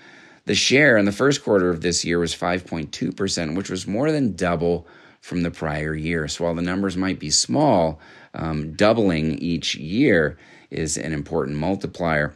The 0.45 0.55
share 0.55 0.97
in 0.97 1.05
the 1.05 1.11
first 1.11 1.43
quarter 1.43 1.69
of 1.69 1.81
this 1.81 2.03
year 2.03 2.19
was 2.19 2.35
5.2%, 2.35 3.55
which 3.55 3.69
was 3.69 3.87
more 3.87 4.11
than 4.11 4.35
double 4.35 4.87
from 5.21 5.43
the 5.43 5.51
prior 5.51 5.93
year. 5.93 6.27
So 6.27 6.45
while 6.45 6.55
the 6.55 6.61
numbers 6.61 6.97
might 6.97 7.19
be 7.19 7.29
small, 7.29 7.99
um, 8.33 8.73
doubling 8.73 9.37
each 9.37 9.75
year 9.75 10.37
is 10.71 10.97
an 10.97 11.13
important 11.13 11.57
multiplier. 11.57 12.33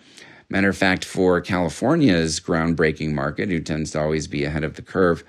Matter 0.49 0.69
of 0.69 0.77
fact, 0.77 1.03
for 1.03 1.41
California's 1.41 2.39
groundbreaking 2.39 3.13
market, 3.13 3.49
who 3.49 3.59
tends 3.59 3.91
to 3.91 4.01
always 4.01 4.27
be 4.27 4.43
ahead 4.43 4.63
of 4.63 4.75
the 4.75 4.83
curve, 4.83 5.23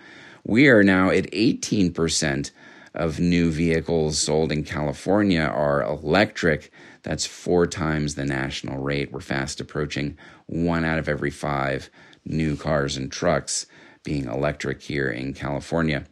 we 0.44 0.68
are 0.68 0.82
now 0.82 1.08
at 1.10 1.30
18% 1.32 2.50
of 2.94 3.18
new 3.18 3.50
vehicles 3.50 4.18
sold 4.18 4.52
in 4.52 4.64
California 4.64 5.42
are 5.42 5.82
electric. 5.82 6.70
That's 7.06 7.25
four 7.25 7.68
times 7.68 8.16
the 8.16 8.25
national 8.25 8.82
rate. 8.82 9.12
We're 9.12 9.20
fast 9.20 9.60
approaching 9.60 10.18
one 10.46 10.84
out 10.84 10.98
of 10.98 11.08
every 11.08 11.30
five 11.30 11.88
new 12.25 12.56
cars 12.56 12.96
and 12.96 13.12
trucks 13.12 13.66
being 14.02 14.25
electric 14.25 14.82
here 14.82 15.08
in 15.08 15.32
California. 15.32 16.04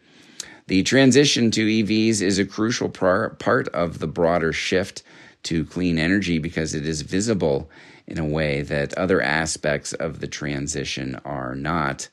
The 0.69 0.85
transition 0.85 1.51
to 1.51 1.67
EVs 1.67 2.23
is 2.23 2.39
a 2.39 2.45
crucial 2.45 2.89
part 2.89 3.69
of 3.71 3.99
the 3.99 4.07
broader 4.07 4.53
shift 4.53 5.03
to 5.43 5.65
clean 5.65 5.99
energy 5.99 6.39
because 6.39 6.75
it 6.75 6.87
is 6.87 7.03
visible 7.03 7.69
in 8.07 8.19
a 8.19 8.25
way 8.25 8.63
that 8.63 8.95
other 8.95 9.21
aspects 9.21 9.95
of 9.95 10.21
the 10.21 10.29
transition 10.29 11.21
are 11.25 11.57
not. 11.57 12.09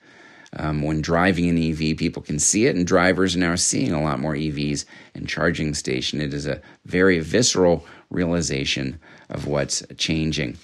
Um, 0.58 0.82
when 0.82 1.02
driving 1.02 1.48
an 1.50 1.58
EV, 1.58 1.98
people 1.98 2.22
can 2.22 2.38
see 2.38 2.66
it, 2.66 2.76
and 2.76 2.86
drivers 2.86 3.36
are 3.36 3.40
now 3.40 3.56
seeing 3.56 3.94
a 3.94 4.04
lot 4.04 4.20
more 4.20 4.34
EVs 4.34 4.84
and 5.16 5.28
charging 5.28 5.74
station. 5.74 6.20
It 6.20 6.34
is 6.34 6.46
a 6.46 6.62
very 6.86 7.20
visceral 7.20 7.86
realization 8.10 9.00
of 9.30 9.48
what's 9.48 9.82
changing. 9.98 10.58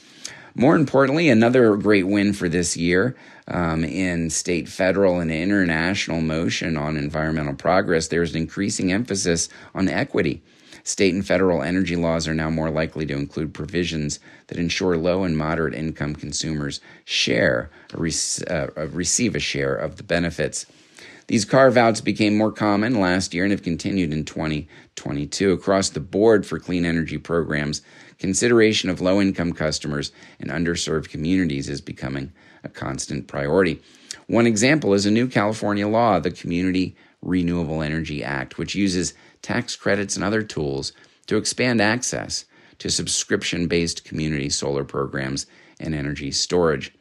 More 0.56 0.75
importantly, 0.75 1.29
another 1.29 1.75
great 1.77 2.08
win 2.08 2.34
for 2.34 2.50
this 2.50 2.75
year 2.75 3.15
um, 3.48 3.84
in 3.84 4.29
state, 4.29 4.67
federal, 4.67 5.20
and 5.20 5.32
international 5.32 6.20
motion 6.20 6.75
on 6.75 6.98
environmental 6.98 7.53
progress, 7.53 8.08
there's 8.08 8.32
an 8.32 8.41
increasing 8.41 8.91
emphasis 8.91 9.50
on 9.74 9.88
equity. 9.88 10.41
State 10.88 11.13
and 11.13 11.27
federal 11.27 11.62
energy 11.62 11.98
laws 11.98 12.29
are 12.29 12.34
now 12.34 12.50
more 12.50 12.70
likely 12.70 13.06
to 13.06 13.13
include 13.13 13.53
provisions 13.53 14.22
that 14.48 14.58
ensure 14.58 14.96
low 14.96 15.25
and 15.25 15.38
moderate 15.38 15.74
income 15.74 16.15
consumers 16.15 16.79
share 17.03 17.70
uh, 17.94 18.67
receive 18.94 19.36
a 19.36 19.39
share 19.39 19.75
of 19.75 19.98
the 19.98 20.03
benefits. 20.03 20.65
These 21.27 21.44
carve 21.44 21.75
outs 21.75 22.00
became 22.00 22.38
more 22.38 22.53
common 22.53 23.01
last 23.01 23.34
year 23.34 23.44
and 23.44 23.51
have 23.51 23.63
continued 23.63 24.13
in 24.13 24.24
2022 24.24 25.51
across 25.51 25.89
the 25.89 26.00
board 26.00 26.46
for 26.46 26.58
clean 26.58 26.86
energy 26.86 27.17
programs. 27.17 27.82
Consideration 28.17 28.89
of 28.89 29.01
low 29.01 29.20
income 29.20 29.51
customers 29.51 30.13
and 30.39 30.50
underserved 30.50 31.10
communities 31.10 31.67
is 31.67 31.82
becoming 31.82 32.32
a 32.63 32.70
constant 32.70 33.27
priority. 33.27 33.82
One 34.27 34.48
example 34.48 34.94
is 34.94 35.06
a 35.06 35.12
new 35.12 35.27
California 35.27 35.86
law, 35.86 36.22
the 36.22 36.32
Community 36.32 36.96
Renewable 37.22 37.82
Energy 37.82 38.24
Act, 38.24 38.58
which 38.58 38.75
uses 38.75 39.13
tax 39.48 39.77
credits, 39.77 40.16
and 40.16 40.25
other 40.25 40.44
tools 40.44 40.92
to 41.25 41.38
expand 41.38 41.80
access 41.80 42.44
to 42.80 42.89
subscription 42.89 43.68
based 43.68 44.04
community 44.04 44.50
solar 44.50 44.84
programs 44.84 45.46
and 45.80 45.96
energy 45.96 46.32
storage. 46.32 46.94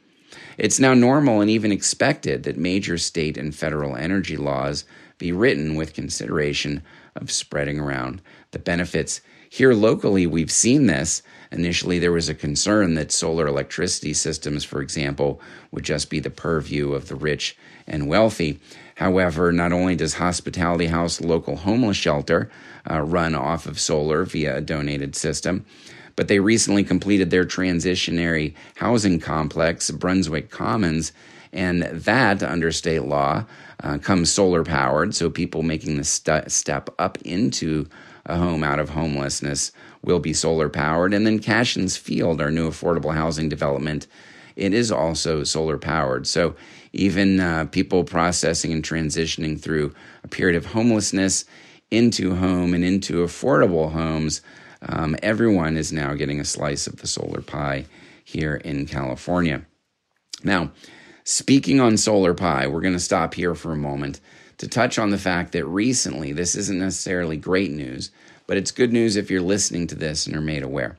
It's 0.57 0.79
now 0.79 0.93
normal 0.93 1.41
and 1.41 1.49
even 1.49 1.73
expected 1.73 2.43
that 2.43 2.55
major 2.55 2.97
state 2.97 3.37
and 3.37 3.53
federal 3.53 3.97
energy 3.97 4.37
laws 4.37 4.85
be 5.17 5.33
written 5.33 5.75
with 5.75 5.93
consideration 5.93 6.83
of 7.17 7.31
spreading 7.31 7.81
around 7.81 8.21
the 8.51 8.59
benefits. 8.59 9.19
Here 9.49 9.73
locally, 9.73 10.25
we've 10.25 10.51
seen 10.51 10.85
this. 10.85 11.21
Initially, 11.51 11.99
there 11.99 12.11
was 12.11 12.29
a 12.29 12.35
concern 12.35 12.95
that 12.95 13.11
solar 13.11 13.47
electricity 13.47 14.13
systems, 14.13 14.63
for 14.63 14.81
example, 14.81 15.41
would 15.71 15.83
just 15.83 16.09
be 16.09 16.19
the 16.19 16.29
purview 16.29 16.93
of 16.93 17.07
the 17.07 17.15
rich 17.15 17.57
and 17.87 18.07
wealthy. 18.07 18.59
However, 18.95 19.51
not 19.51 19.71
only 19.71 19.95
does 19.95 20.15
Hospitality 20.15 20.87
House 20.87 21.21
local 21.21 21.57
homeless 21.57 21.97
shelter 21.97 22.49
uh, 22.89 23.01
run 23.01 23.35
off 23.35 23.65
of 23.65 23.79
solar 23.79 24.25
via 24.25 24.57
a 24.57 24.61
donated 24.61 25.15
system, 25.15 25.65
but 26.15 26.27
they 26.27 26.39
recently 26.39 26.83
completed 26.83 27.29
their 27.29 27.45
transitionary 27.45 28.55
housing 28.75 29.19
complex, 29.19 29.91
Brunswick 29.91 30.49
Commons, 30.49 31.11
and 31.53 31.83
that, 31.83 32.43
under 32.43 32.71
state 32.71 33.03
law, 33.03 33.45
uh, 33.81 33.97
comes 33.99 34.31
solar 34.31 34.63
powered. 34.63 35.13
So 35.15 35.29
people 35.29 35.63
making 35.63 35.97
the 35.97 36.03
st- 36.03 36.51
step 36.51 36.89
up 36.97 37.17
into 37.21 37.87
a 38.25 38.35
home 38.35 38.63
out 38.63 38.79
of 38.79 38.89
homelessness 38.89 39.71
will 40.03 40.19
be 40.19 40.33
solar 40.33 40.69
powered. 40.69 41.13
And 41.13 41.25
then 41.25 41.39
Cashin's 41.39 41.97
Field, 41.97 42.41
our 42.41 42.51
new 42.51 42.69
affordable 42.69 43.13
housing 43.13 43.49
development, 43.49 44.07
it 44.55 44.73
is 44.73 44.91
also 44.91 45.43
solar 45.43 45.77
powered. 45.77 46.27
So 46.27 46.55
even 46.93 47.39
uh, 47.39 47.65
people 47.65 48.03
processing 48.03 48.73
and 48.73 48.83
transitioning 48.83 49.59
through 49.59 49.93
a 50.23 50.27
period 50.27 50.57
of 50.57 50.67
homelessness 50.67 51.45
into 51.91 52.35
home 52.35 52.73
and 52.73 52.83
into 52.83 53.23
affordable 53.23 53.91
homes, 53.91 54.41
um, 54.81 55.15
everyone 55.21 55.77
is 55.77 55.93
now 55.93 56.13
getting 56.13 56.39
a 56.39 56.45
slice 56.45 56.87
of 56.87 56.97
the 56.97 57.07
solar 57.07 57.41
pie 57.41 57.85
here 58.23 58.55
in 58.55 58.85
California. 58.85 59.65
Now, 60.43 60.71
speaking 61.23 61.79
on 61.79 61.97
solar 61.97 62.33
pie, 62.33 62.67
we're 62.67 62.81
going 62.81 62.93
to 62.93 62.99
stop 62.99 63.33
here 63.33 63.55
for 63.55 63.71
a 63.71 63.77
moment 63.77 64.19
to 64.57 64.67
touch 64.67 64.97
on 64.97 65.11
the 65.11 65.17
fact 65.17 65.51
that 65.51 65.65
recently, 65.65 66.33
this 66.33 66.55
isn't 66.55 66.79
necessarily 66.79 67.37
great 67.37 67.71
news, 67.71 68.11
but 68.47 68.57
it's 68.57 68.71
good 68.71 68.91
news 68.91 69.15
if 69.15 69.29
you're 69.29 69.41
listening 69.41 69.85
to 69.87 69.95
this 69.95 70.25
and 70.25 70.35
are 70.35 70.41
made 70.41 70.63
aware. 70.63 70.97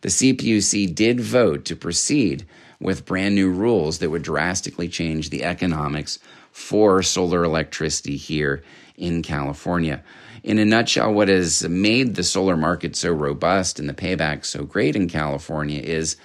The 0.00 0.08
CPUC 0.08 0.94
did 0.94 1.20
vote 1.20 1.64
to 1.66 1.76
proceed 1.76 2.46
with 2.80 3.06
brand 3.06 3.34
new 3.34 3.50
rules 3.50 3.98
that 3.98 4.10
would 4.10 4.22
drastically 4.22 4.88
change 4.88 5.30
the 5.30 5.44
economics 5.44 6.18
for 6.52 7.02
solar 7.02 7.44
electricity 7.44 8.16
here 8.16 8.62
in 8.96 9.22
California. 9.22 10.02
In 10.42 10.58
a 10.58 10.64
nutshell, 10.64 11.12
what 11.12 11.28
has 11.28 11.68
made 11.68 12.14
the 12.14 12.22
solar 12.22 12.56
market 12.56 12.94
so 12.96 13.12
robust 13.12 13.78
and 13.78 13.88
the 13.88 13.94
payback 13.94 14.44
so 14.44 14.64
great 14.64 14.96
in 14.96 15.08
California 15.08 15.80
is 15.80 16.16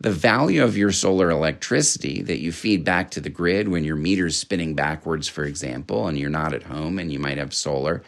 the 0.00 0.10
value 0.10 0.64
of 0.64 0.76
your 0.76 0.92
solar 0.92 1.30
electricity 1.30 2.22
that 2.22 2.40
you 2.40 2.52
feed 2.52 2.84
back 2.84 3.10
to 3.10 3.20
the 3.20 3.28
grid 3.28 3.68
when 3.68 3.84
your 3.84 3.96
meter's 3.96 4.36
spinning 4.36 4.74
backwards, 4.74 5.28
for 5.28 5.44
example, 5.44 6.08
and 6.08 6.18
you're 6.18 6.30
not 6.30 6.54
at 6.54 6.64
home 6.64 6.98
and 6.98 7.12
you 7.12 7.18
might 7.18 7.38
have 7.38 7.52
solar, 7.52 8.02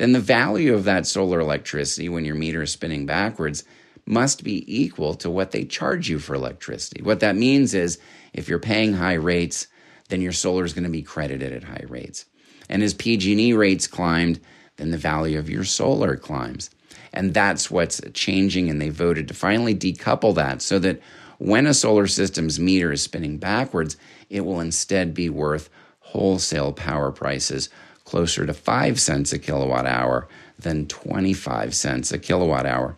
then 0.00 0.12
the 0.12 0.18
value 0.18 0.72
of 0.72 0.84
that 0.84 1.06
solar 1.06 1.40
electricity 1.40 2.08
when 2.08 2.24
your 2.24 2.34
meter 2.34 2.62
is 2.62 2.72
spinning 2.72 3.04
backwards 3.04 3.64
must 4.06 4.42
be 4.42 4.64
equal 4.66 5.12
to 5.12 5.28
what 5.28 5.50
they 5.50 5.62
charge 5.62 6.08
you 6.08 6.18
for 6.18 6.34
electricity. 6.34 7.02
What 7.02 7.20
that 7.20 7.36
means 7.36 7.74
is 7.74 7.98
if 8.32 8.48
you're 8.48 8.58
paying 8.58 8.94
high 8.94 9.14
rates, 9.14 9.66
then 10.08 10.22
your 10.22 10.32
solar 10.32 10.64
is 10.64 10.72
going 10.72 10.84
to 10.84 10.90
be 10.90 11.02
credited 11.02 11.52
at 11.52 11.64
high 11.64 11.84
rates. 11.86 12.24
And 12.70 12.82
as 12.82 12.94
PG&E 12.94 13.52
rates 13.52 13.86
climbed, 13.86 14.40
then 14.78 14.90
the 14.90 14.96
value 14.96 15.38
of 15.38 15.50
your 15.50 15.64
solar 15.64 16.16
climbs. 16.16 16.70
And 17.12 17.34
that's 17.34 17.70
what's 17.70 18.00
changing 18.14 18.70
and 18.70 18.80
they 18.80 18.88
voted 18.88 19.28
to 19.28 19.34
finally 19.34 19.74
decouple 19.74 20.34
that 20.36 20.62
so 20.62 20.78
that 20.78 21.02
when 21.36 21.66
a 21.66 21.74
solar 21.74 22.06
system's 22.06 22.58
meter 22.58 22.90
is 22.90 23.02
spinning 23.02 23.36
backwards, 23.36 23.98
it 24.30 24.46
will 24.46 24.60
instead 24.60 25.12
be 25.12 25.28
worth 25.28 25.68
wholesale 25.98 26.72
power 26.72 27.12
prices 27.12 27.68
closer 28.10 28.44
to 28.44 28.52
5 28.52 29.00
cents 29.00 29.32
a 29.32 29.38
kilowatt 29.38 29.86
hour 29.86 30.26
than 30.58 30.88
25 30.88 31.72
cents 31.76 32.10
a 32.10 32.18
kilowatt 32.18 32.66
hour. 32.66 32.96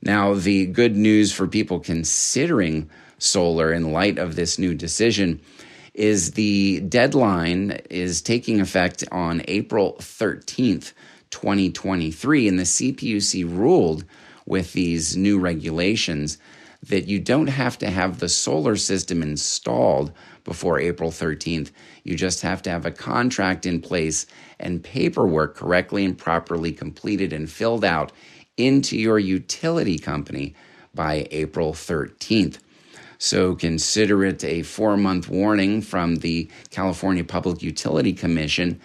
Now, 0.00 0.32
the 0.32 0.64
good 0.64 0.96
news 0.96 1.30
for 1.30 1.46
people 1.46 1.78
considering 1.78 2.88
solar 3.18 3.70
in 3.70 3.92
light 3.92 4.18
of 4.18 4.34
this 4.34 4.58
new 4.58 4.74
decision 4.74 5.42
is 5.92 6.30
the 6.32 6.80
deadline 6.80 7.80
is 7.90 8.22
taking 8.22 8.58
effect 8.58 9.04
on 9.12 9.42
April 9.46 9.96
13th, 10.00 10.94
2023. 11.28 12.48
And 12.48 12.58
the 12.58 12.62
CPUC 12.62 13.44
ruled 13.44 14.04
with 14.46 14.72
these 14.72 15.18
new 15.18 15.38
regulations 15.38 16.38
that 16.82 17.06
you 17.06 17.18
don't 17.18 17.48
have 17.48 17.76
to 17.78 17.90
have 17.90 18.20
the 18.20 18.28
solar 18.30 18.76
system 18.76 19.22
installed 19.22 20.12
before 20.46 20.78
April 20.78 21.10
13th. 21.10 21.72
You 22.04 22.16
just 22.16 22.40
have 22.40 22.62
to 22.62 22.70
have 22.70 22.86
a 22.86 22.90
contract 22.90 23.66
in 23.66 23.82
place 23.82 24.26
and 24.58 24.82
paperwork 24.82 25.56
correctly 25.56 26.06
and 26.06 26.16
properly 26.16 26.72
completed 26.72 27.34
and 27.34 27.50
filled 27.50 27.84
out 27.84 28.12
into 28.56 28.96
your 28.96 29.18
utility 29.18 29.98
company 29.98 30.54
by 30.94 31.26
April 31.32 31.74
13th. 31.74 32.58
So 33.18 33.54
consider 33.54 34.24
it 34.24 34.44
a 34.44 34.62
four 34.62 34.96
month 34.96 35.28
warning 35.28 35.82
from 35.82 36.16
the 36.16 36.48
California 36.70 37.24
Public 37.24 37.62
Utility 37.62 38.12
Commission 38.12 38.80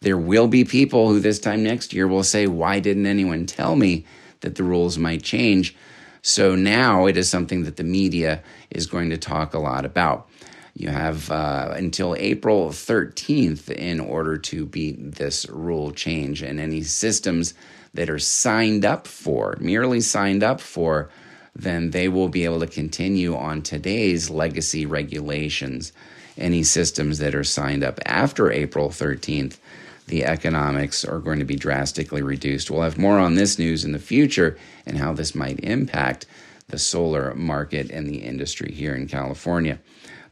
There 0.00 0.18
will 0.18 0.48
be 0.48 0.64
people 0.64 1.08
who 1.08 1.20
this 1.20 1.38
time 1.38 1.62
next 1.62 1.92
year 1.92 2.08
will 2.08 2.24
say, 2.24 2.46
Why 2.46 2.80
didn't 2.80 3.06
anyone 3.06 3.46
tell 3.46 3.76
me 3.76 4.04
that 4.40 4.54
the 4.54 4.64
rules 4.64 4.98
might 4.98 5.22
change? 5.22 5.76
So 6.22 6.54
now 6.54 7.06
it 7.06 7.16
is 7.16 7.28
something 7.28 7.64
that 7.64 7.76
the 7.76 7.84
media 7.84 8.42
is 8.70 8.86
going 8.86 9.10
to 9.10 9.18
talk 9.18 9.54
a 9.54 9.58
lot 9.58 9.84
about. 9.84 10.28
You 10.74 10.88
have 10.88 11.30
uh, 11.30 11.74
until 11.76 12.14
April 12.16 12.70
13th 12.70 13.70
in 13.70 14.00
order 14.00 14.38
to 14.38 14.64
beat 14.64 15.16
this 15.16 15.48
rule 15.48 15.92
change, 15.92 16.42
and 16.42 16.58
any 16.58 16.82
systems 16.82 17.54
that 17.94 18.08
are 18.08 18.18
signed 18.18 18.84
up 18.84 19.06
for, 19.06 19.56
merely 19.60 20.00
signed 20.00 20.42
up 20.42 20.60
for, 20.60 21.10
then 21.54 21.90
they 21.90 22.08
will 22.08 22.28
be 22.28 22.44
able 22.44 22.60
to 22.60 22.66
continue 22.66 23.36
on 23.36 23.60
today's 23.60 24.30
legacy 24.30 24.86
regulations. 24.86 25.92
Any 26.38 26.62
systems 26.62 27.18
that 27.18 27.34
are 27.34 27.44
signed 27.44 27.84
up 27.84 28.00
after 28.06 28.50
April 28.50 28.88
13th, 28.88 29.58
the 30.06 30.24
economics 30.24 31.04
are 31.04 31.18
going 31.18 31.38
to 31.38 31.44
be 31.44 31.56
drastically 31.56 32.22
reduced. 32.22 32.70
We'll 32.70 32.82
have 32.82 32.96
more 32.96 33.18
on 33.18 33.34
this 33.34 33.58
news 33.58 33.84
in 33.84 33.92
the 33.92 33.98
future 33.98 34.58
and 34.86 34.96
how 34.96 35.12
this 35.12 35.34
might 35.34 35.60
impact 35.60 36.24
the 36.68 36.78
solar 36.78 37.34
market 37.34 37.90
and 37.90 38.08
the 38.08 38.22
industry 38.22 38.72
here 38.72 38.94
in 38.94 39.06
California. 39.06 39.78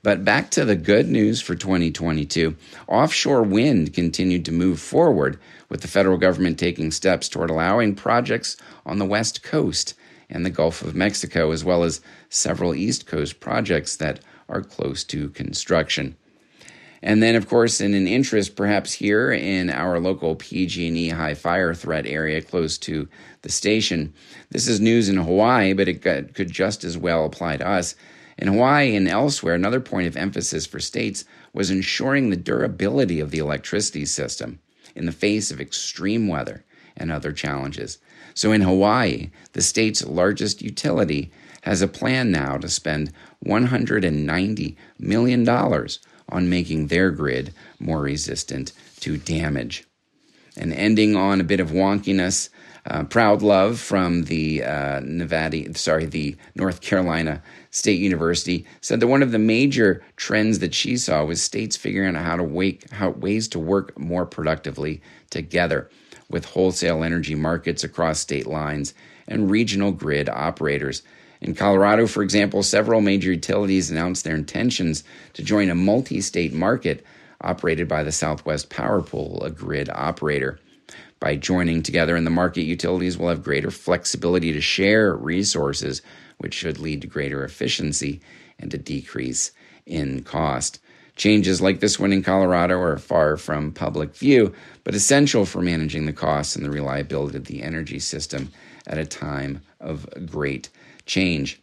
But 0.02 0.24
back 0.24 0.50
to 0.52 0.64
the 0.64 0.76
good 0.76 1.08
news 1.08 1.42
for 1.42 1.54
2022. 1.54 2.56
Offshore 2.88 3.42
wind 3.42 3.92
continued 3.92 4.46
to 4.46 4.52
move 4.52 4.80
forward, 4.80 5.38
with 5.68 5.82
the 5.82 5.88
federal 5.88 6.16
government 6.16 6.58
taking 6.58 6.90
steps 6.90 7.28
toward 7.28 7.50
allowing 7.50 7.94
projects 7.94 8.56
on 8.86 8.98
the 8.98 9.04
West 9.04 9.42
Coast 9.42 9.94
and 10.30 10.44
the 10.46 10.50
Gulf 10.50 10.82
of 10.82 10.94
Mexico, 10.94 11.50
as 11.50 11.64
well 11.64 11.82
as 11.82 12.00
several 12.30 12.74
East 12.74 13.06
Coast 13.06 13.40
projects 13.40 13.96
that 13.96 14.20
are 14.48 14.62
close 14.62 15.04
to 15.04 15.28
construction. 15.30 16.16
And 17.02 17.22
then, 17.22 17.34
of 17.34 17.48
course, 17.48 17.80
in 17.80 17.94
an 17.94 18.06
interest 18.06 18.56
perhaps 18.56 18.92
here 18.92 19.30
in 19.30 19.70
our 19.70 19.98
local 20.00 20.34
PG&E 20.34 21.08
high 21.10 21.34
fire 21.34 21.74
threat 21.74 22.06
area 22.06 22.42
close 22.42 22.78
to 22.78 23.08
the 23.42 23.50
station, 23.50 24.12
this 24.50 24.66
is 24.66 24.80
news 24.80 25.08
in 25.08 25.16
Hawaii, 25.16 25.72
but 25.72 25.88
it 25.88 26.02
could 26.02 26.50
just 26.50 26.84
as 26.84 26.96
well 26.96 27.24
apply 27.24 27.58
to 27.58 27.66
us. 27.66 27.94
In 28.40 28.48
Hawaii 28.48 28.96
and 28.96 29.06
elsewhere, 29.06 29.54
another 29.54 29.80
point 29.80 30.06
of 30.06 30.16
emphasis 30.16 30.64
for 30.64 30.80
states 30.80 31.26
was 31.52 31.70
ensuring 31.70 32.30
the 32.30 32.36
durability 32.36 33.20
of 33.20 33.30
the 33.30 33.38
electricity 33.38 34.06
system 34.06 34.60
in 34.96 35.04
the 35.04 35.12
face 35.12 35.50
of 35.50 35.60
extreme 35.60 36.26
weather 36.26 36.64
and 36.96 37.12
other 37.12 37.32
challenges. 37.32 37.98
So 38.32 38.50
in 38.52 38.62
Hawaii, 38.62 39.30
the 39.52 39.60
state's 39.60 40.06
largest 40.06 40.62
utility 40.62 41.30
has 41.64 41.82
a 41.82 41.88
plan 41.88 42.30
now 42.30 42.56
to 42.56 42.68
spend 42.70 43.12
$190 43.44 44.76
million 44.98 45.48
on 46.30 46.48
making 46.48 46.86
their 46.86 47.10
grid 47.10 47.52
more 47.78 48.00
resistant 48.00 48.72
to 49.00 49.18
damage. 49.18 49.84
And 50.56 50.72
ending 50.72 51.14
on 51.14 51.42
a 51.42 51.44
bit 51.44 51.60
of 51.60 51.72
wonkiness, 51.72 52.48
uh, 52.86 53.04
Proudlove 53.04 53.76
from 53.76 54.24
the 54.24 54.64
uh, 54.64 55.00
Nevada, 55.04 55.76
sorry, 55.76 56.06
the 56.06 56.36
North 56.54 56.80
Carolina 56.80 57.42
State 57.70 58.00
University 58.00 58.66
said 58.80 58.98
that 59.00 59.06
one 59.06 59.22
of 59.22 59.30
the 59.30 59.38
major 59.38 60.02
trends 60.16 60.58
that 60.58 60.74
she 60.74 60.96
saw 60.96 61.24
was 61.24 61.40
states 61.40 61.76
figuring 61.76 62.16
out 62.16 62.24
how 62.24 62.36
to 62.36 62.42
wake, 62.42 62.90
how 62.90 63.10
ways 63.10 63.46
to 63.48 63.58
work 63.58 63.96
more 63.98 64.26
productively 64.26 65.00
together 65.30 65.88
with 66.28 66.44
wholesale 66.44 67.04
energy 67.04 67.34
markets 67.34 67.84
across 67.84 68.18
state 68.18 68.46
lines 68.46 68.92
and 69.28 69.50
regional 69.50 69.92
grid 69.92 70.28
operators. 70.28 71.02
In 71.40 71.54
Colorado, 71.54 72.06
for 72.06 72.22
example, 72.22 72.62
several 72.62 73.00
major 73.00 73.30
utilities 73.32 73.90
announced 73.90 74.24
their 74.24 74.34
intentions 74.34 75.04
to 75.34 75.42
join 75.42 75.70
a 75.70 75.74
multi 75.74 76.20
state 76.20 76.52
market 76.52 77.04
operated 77.40 77.88
by 77.88 78.02
the 78.02 78.12
Southwest 78.12 78.68
Power 78.68 79.00
Pool, 79.00 79.42
a 79.42 79.50
grid 79.50 79.88
operator. 79.90 80.58
By 81.20 81.36
joining 81.36 81.82
together 81.82 82.16
in 82.16 82.24
the 82.24 82.30
market, 82.30 82.62
utilities 82.62 83.18
will 83.18 83.28
have 83.28 83.44
greater 83.44 83.70
flexibility 83.70 84.54
to 84.54 84.60
share 84.62 85.14
resources, 85.14 86.00
which 86.38 86.54
should 86.54 86.78
lead 86.78 87.02
to 87.02 87.06
greater 87.06 87.44
efficiency 87.44 88.22
and 88.58 88.72
a 88.72 88.78
decrease 88.78 89.52
in 89.84 90.22
cost. 90.22 90.80
Changes 91.16 91.60
like 91.60 91.80
this 91.80 91.98
one 91.98 92.14
in 92.14 92.22
Colorado 92.22 92.80
are 92.80 92.96
far 92.96 93.36
from 93.36 93.72
public 93.72 94.16
view, 94.16 94.54
but 94.82 94.94
essential 94.94 95.44
for 95.44 95.60
managing 95.60 96.06
the 96.06 96.12
costs 96.14 96.56
and 96.56 96.64
the 96.64 96.70
reliability 96.70 97.36
of 97.36 97.44
the 97.44 97.62
energy 97.62 97.98
system 97.98 98.50
at 98.86 98.96
a 98.96 99.04
time 99.04 99.60
of 99.78 100.08
great 100.24 100.70
change. 101.04 101.60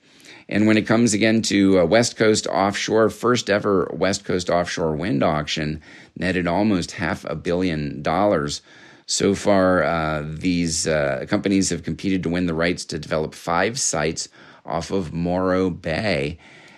And 0.47 0.67
when 0.67 0.77
it 0.77 0.85
comes 0.85 1.15
again 1.15 1.41
to 1.43 1.79
uh, 1.79 1.85
West 1.85 2.15
Coast 2.15 2.45
offshore, 2.45 3.09
first 3.09 3.49
ever 3.49 3.89
West 3.91 4.23
Coast 4.23 4.51
offshore 4.51 4.95
wind 4.95 5.23
auction 5.23 5.81
netted 6.15 6.45
almost 6.45 6.91
half 6.91 7.25
a 7.25 7.35
billion 7.35 8.03
dollars 8.03 8.61
so 9.09 9.33
far, 9.33 9.83
uh, 9.83 10.21
these 10.27 10.85
uh, 10.85 11.25
companies 11.29 11.69
have 11.69 11.83
competed 11.83 12.23
to 12.23 12.29
win 12.29 12.45
the 12.45 12.53
rights 12.53 12.83
to 12.85 12.99
develop 12.99 13.33
five 13.33 13.79
sites 13.79 14.27
off 14.65 14.91
of 14.91 15.13
Morro 15.13 15.69
Bay 15.69 16.37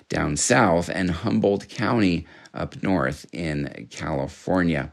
down 0.09 0.37
south 0.37 0.89
and 0.93 1.09
Humboldt 1.09 1.67
County 1.69 2.27
up 2.53 2.83
north 2.83 3.25
in 3.33 3.87
California. 3.89 4.91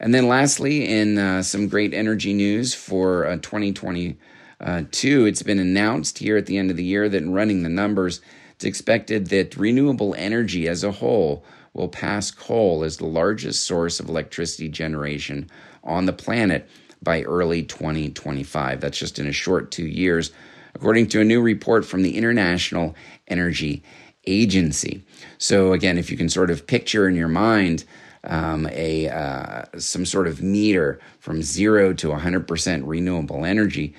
And 0.00 0.14
then, 0.14 0.28
lastly, 0.28 0.88
in 0.88 1.18
uh, 1.18 1.42
some 1.42 1.68
great 1.68 1.92
energy 1.92 2.32
news 2.32 2.74
for 2.74 3.26
uh, 3.26 3.36
2022, 3.36 5.26
it's 5.26 5.42
been 5.42 5.58
announced 5.58 6.18
here 6.18 6.38
at 6.38 6.46
the 6.46 6.56
end 6.56 6.70
of 6.70 6.78
the 6.78 6.84
year 6.84 7.10
that 7.10 7.22
in 7.22 7.34
running 7.34 7.64
the 7.64 7.68
numbers, 7.68 8.22
it's 8.54 8.64
expected 8.64 9.26
that 9.26 9.58
renewable 9.58 10.14
energy 10.16 10.68
as 10.68 10.82
a 10.82 10.92
whole 10.92 11.44
will 11.74 11.88
pass 11.88 12.30
coal 12.30 12.82
as 12.82 12.96
the 12.96 13.04
largest 13.04 13.66
source 13.66 14.00
of 14.00 14.08
electricity 14.08 14.70
generation 14.70 15.50
on 15.86 16.06
the 16.06 16.12
planet 16.12 16.68
by 17.02 17.22
early 17.22 17.62
2025. 17.62 18.80
That's 18.80 18.98
just 18.98 19.18
in 19.18 19.26
a 19.26 19.32
short 19.32 19.70
two 19.70 19.86
years, 19.86 20.32
according 20.74 21.08
to 21.08 21.20
a 21.20 21.24
new 21.24 21.40
report 21.40 21.84
from 21.84 22.02
the 22.02 22.16
International 22.16 22.94
Energy 23.28 23.82
Agency. 24.26 25.02
So, 25.38 25.72
again, 25.72 25.98
if 25.98 26.10
you 26.10 26.16
can 26.16 26.28
sort 26.28 26.50
of 26.50 26.66
picture 26.66 27.08
in 27.08 27.14
your 27.14 27.28
mind 27.28 27.84
um, 28.24 28.68
a 28.72 29.08
uh, 29.08 29.64
some 29.78 30.04
sort 30.04 30.26
of 30.26 30.42
meter 30.42 30.98
from 31.20 31.42
zero 31.42 31.92
to 31.94 32.08
100% 32.08 32.82
renewable 32.84 33.44
energy 33.44 33.94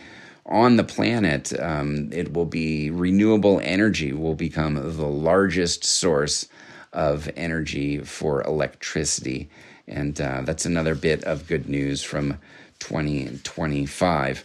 on 0.46 0.76
the 0.76 0.84
planet, 0.84 1.58
um, 1.60 2.10
it 2.12 2.34
will 2.34 2.46
be 2.46 2.90
renewable 2.90 3.60
energy 3.64 4.14
will 4.14 4.36
become 4.36 4.76
the 4.76 5.08
largest 5.08 5.84
source 5.84 6.48
of 6.94 7.30
energy 7.36 8.00
for 8.00 8.42
electricity 8.44 9.50
and 9.88 10.20
uh, 10.20 10.42
that's 10.44 10.66
another 10.66 10.96
bit 10.96 11.24
of 11.24 11.48
good 11.48 11.70
news 11.70 12.04
from 12.04 12.38
2025. 12.80 14.44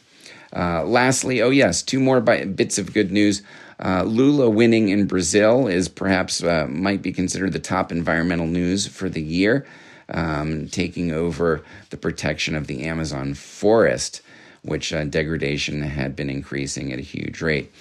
Uh, 0.54 0.84
lastly, 0.84 1.42
oh 1.42 1.50
yes, 1.50 1.82
two 1.82 1.98
more 1.98 2.20
bi- 2.20 2.44
bits 2.44 2.78
of 2.78 2.92
good 2.92 3.10
news. 3.10 3.42
Uh, 3.80 4.04
Lula 4.04 4.48
winning 4.48 4.90
in 4.90 5.06
Brazil 5.06 5.66
is 5.66 5.88
perhaps 5.88 6.42
uh, 6.42 6.66
might 6.68 7.02
be 7.02 7.12
considered 7.12 7.52
the 7.52 7.58
top 7.58 7.90
environmental 7.90 8.46
news 8.46 8.86
for 8.86 9.08
the 9.08 9.22
year, 9.22 9.66
um, 10.08 10.68
taking 10.68 11.10
over 11.10 11.62
the 11.90 11.96
protection 11.96 12.54
of 12.54 12.66
the 12.66 12.84
Amazon 12.84 13.34
forest, 13.34 14.20
which 14.62 14.92
uh, 14.92 15.04
degradation 15.04 15.82
had 15.82 16.14
been 16.14 16.30
increasing 16.30 16.92
at 16.92 16.98
a 16.98 17.02
huge 17.02 17.40
rate. 17.40 17.72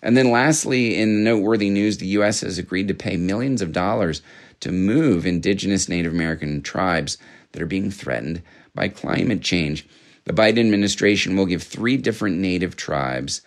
And 0.00 0.16
then, 0.16 0.30
lastly, 0.30 0.98
in 0.98 1.22
noteworthy 1.22 1.70
news, 1.70 1.98
the 1.98 2.06
U.S. 2.08 2.40
has 2.40 2.58
agreed 2.58 2.88
to 2.88 2.94
pay 2.94 3.16
millions 3.16 3.62
of 3.62 3.72
dollars 3.72 4.22
to 4.62 4.72
move 4.72 5.26
indigenous 5.26 5.88
Native 5.88 6.12
American 6.12 6.62
tribes 6.62 7.18
that 7.50 7.60
are 7.60 7.66
being 7.66 7.90
threatened 7.90 8.42
by 8.74 8.88
climate 8.88 9.42
change. 9.42 9.86
The 10.24 10.32
Biden 10.32 10.60
administration 10.60 11.36
will 11.36 11.46
give 11.46 11.64
three 11.64 11.96
different 11.96 12.38
Native 12.38 12.76
tribes 12.76 13.42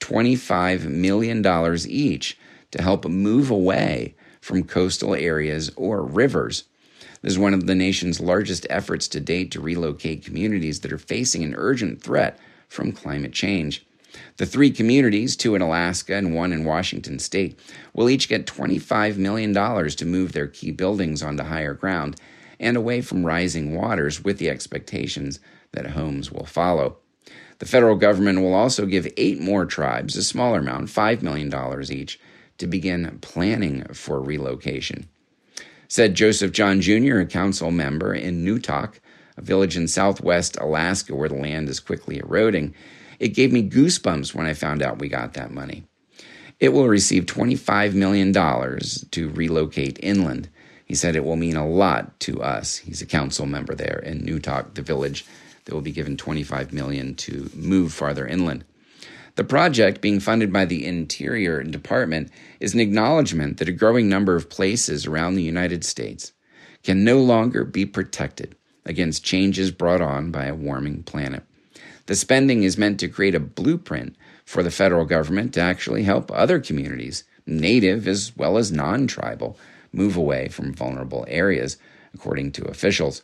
$25 0.00 0.86
million 0.86 1.46
each 1.88 2.36
to 2.72 2.82
help 2.82 3.04
move 3.04 3.48
away 3.48 4.16
from 4.40 4.64
coastal 4.64 5.14
areas 5.14 5.70
or 5.76 6.02
rivers. 6.02 6.64
This 7.22 7.32
is 7.32 7.38
one 7.38 7.54
of 7.54 7.66
the 7.66 7.74
nation's 7.76 8.20
largest 8.20 8.66
efforts 8.68 9.06
to 9.08 9.20
date 9.20 9.52
to 9.52 9.60
relocate 9.60 10.24
communities 10.24 10.80
that 10.80 10.92
are 10.92 10.98
facing 10.98 11.44
an 11.44 11.54
urgent 11.56 12.02
threat 12.02 12.40
from 12.68 12.90
climate 12.90 13.32
change. 13.32 13.85
The 14.36 14.46
three 14.46 14.70
communities, 14.70 15.36
two 15.36 15.54
in 15.54 15.62
Alaska 15.62 16.14
and 16.14 16.34
one 16.34 16.52
in 16.52 16.64
Washington 16.64 17.18
state, 17.18 17.58
will 17.92 18.10
each 18.10 18.28
get 18.28 18.46
$25 18.46 19.16
million 19.16 19.54
to 19.54 20.04
move 20.04 20.32
their 20.32 20.46
key 20.46 20.70
buildings 20.70 21.22
onto 21.22 21.44
higher 21.44 21.74
ground 21.74 22.20
and 22.58 22.76
away 22.76 23.00
from 23.00 23.26
rising 23.26 23.74
waters 23.74 24.24
with 24.24 24.38
the 24.38 24.50
expectations 24.50 25.40
that 25.72 25.86
homes 25.88 26.32
will 26.32 26.46
follow. 26.46 26.96
The 27.58 27.66
federal 27.66 27.96
government 27.96 28.40
will 28.40 28.54
also 28.54 28.86
give 28.86 29.08
eight 29.16 29.40
more 29.40 29.64
tribes 29.64 30.16
a 30.16 30.22
smaller 30.22 30.58
amount, 30.58 30.88
$5 30.88 31.22
million 31.22 31.52
each, 31.90 32.20
to 32.58 32.66
begin 32.66 33.18
planning 33.20 33.84
for 33.92 34.20
relocation. 34.20 35.08
Said 35.88 36.14
Joseph 36.14 36.52
John 36.52 36.80
Jr., 36.80 37.18
a 37.18 37.26
council 37.26 37.70
member 37.70 38.12
in 38.12 38.44
Newtok, 38.44 38.94
a 39.36 39.42
village 39.42 39.76
in 39.76 39.88
southwest 39.88 40.56
Alaska 40.60 41.14
where 41.14 41.28
the 41.28 41.34
land 41.36 41.68
is 41.68 41.80
quickly 41.80 42.18
eroding, 42.18 42.74
it 43.18 43.28
gave 43.28 43.52
me 43.52 43.68
goosebumps 43.68 44.34
when 44.34 44.46
I 44.46 44.54
found 44.54 44.82
out 44.82 44.98
we 44.98 45.08
got 45.08 45.34
that 45.34 45.50
money. 45.50 45.84
It 46.58 46.70
will 46.70 46.88
receive 46.88 47.26
$25 47.26 47.94
million 47.94 48.32
to 48.32 49.28
relocate 49.30 49.98
inland, 50.02 50.48
He 50.86 50.94
said 50.94 51.14
it 51.14 51.24
will 51.24 51.36
mean 51.36 51.56
a 51.56 51.68
lot 51.68 52.18
to 52.20 52.42
us. 52.42 52.76
He's 52.78 53.02
a 53.02 53.06
council 53.06 53.44
member 53.46 53.74
there 53.74 53.98
in 53.98 54.22
Newtok, 54.22 54.74
the 54.74 54.82
village 54.82 55.26
that 55.64 55.74
will 55.74 55.82
be 55.82 55.92
given 55.92 56.16
25 56.16 56.72
million 56.72 57.14
to 57.16 57.50
move 57.54 57.92
farther 57.92 58.26
inland. 58.26 58.64
The 59.34 59.44
project, 59.44 60.00
being 60.00 60.18
funded 60.18 60.50
by 60.50 60.64
the 60.64 60.86
Interior 60.86 61.62
Department, 61.62 62.30
is 62.58 62.72
an 62.72 62.80
acknowledgement 62.80 63.58
that 63.58 63.68
a 63.68 63.72
growing 63.72 64.08
number 64.08 64.34
of 64.34 64.48
places 64.48 65.06
around 65.06 65.34
the 65.34 65.42
United 65.42 65.84
States 65.84 66.32
can 66.82 67.04
no 67.04 67.20
longer 67.20 67.64
be 67.64 67.84
protected 67.84 68.56
against 68.86 69.24
changes 69.24 69.70
brought 69.70 70.00
on 70.00 70.30
by 70.30 70.46
a 70.46 70.54
warming 70.54 71.02
planet. 71.02 71.42
The 72.06 72.14
spending 72.14 72.62
is 72.62 72.78
meant 72.78 73.00
to 73.00 73.08
create 73.08 73.34
a 73.34 73.40
blueprint 73.40 74.16
for 74.44 74.62
the 74.62 74.70
federal 74.70 75.04
government 75.04 75.52
to 75.54 75.60
actually 75.60 76.04
help 76.04 76.30
other 76.32 76.60
communities, 76.60 77.24
native 77.46 78.06
as 78.06 78.36
well 78.36 78.58
as 78.58 78.70
non 78.70 79.06
tribal, 79.06 79.58
move 79.92 80.16
away 80.16 80.48
from 80.48 80.72
vulnerable 80.72 81.24
areas, 81.28 81.78
according 82.14 82.52
to 82.52 82.64
officials. 82.64 83.22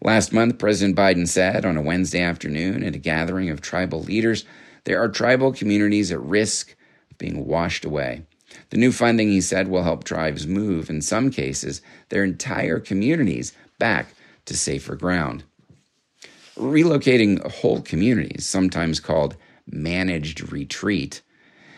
Last 0.00 0.32
month, 0.32 0.58
President 0.58 0.96
Biden 0.96 1.28
said 1.28 1.64
on 1.64 1.76
a 1.76 1.82
Wednesday 1.82 2.22
afternoon 2.22 2.82
at 2.82 2.94
a 2.94 2.98
gathering 2.98 3.50
of 3.50 3.60
tribal 3.60 4.02
leaders 4.02 4.44
there 4.84 5.02
are 5.02 5.08
tribal 5.08 5.52
communities 5.52 6.10
at 6.10 6.20
risk 6.20 6.74
of 7.10 7.18
being 7.18 7.46
washed 7.46 7.84
away. 7.84 8.22
The 8.70 8.78
new 8.78 8.92
funding, 8.92 9.28
he 9.28 9.40
said, 9.40 9.68
will 9.68 9.82
help 9.82 10.04
tribes 10.04 10.46
move, 10.46 10.88
in 10.88 11.02
some 11.02 11.30
cases, 11.30 11.82
their 12.08 12.24
entire 12.24 12.80
communities 12.80 13.52
back 13.78 14.14
to 14.46 14.56
safer 14.56 14.96
ground. 14.96 15.44
Relocating 16.60 17.40
whole 17.50 17.80
communities, 17.80 18.46
sometimes 18.46 19.00
called 19.00 19.34
managed 19.66 20.52
retreat, 20.52 21.22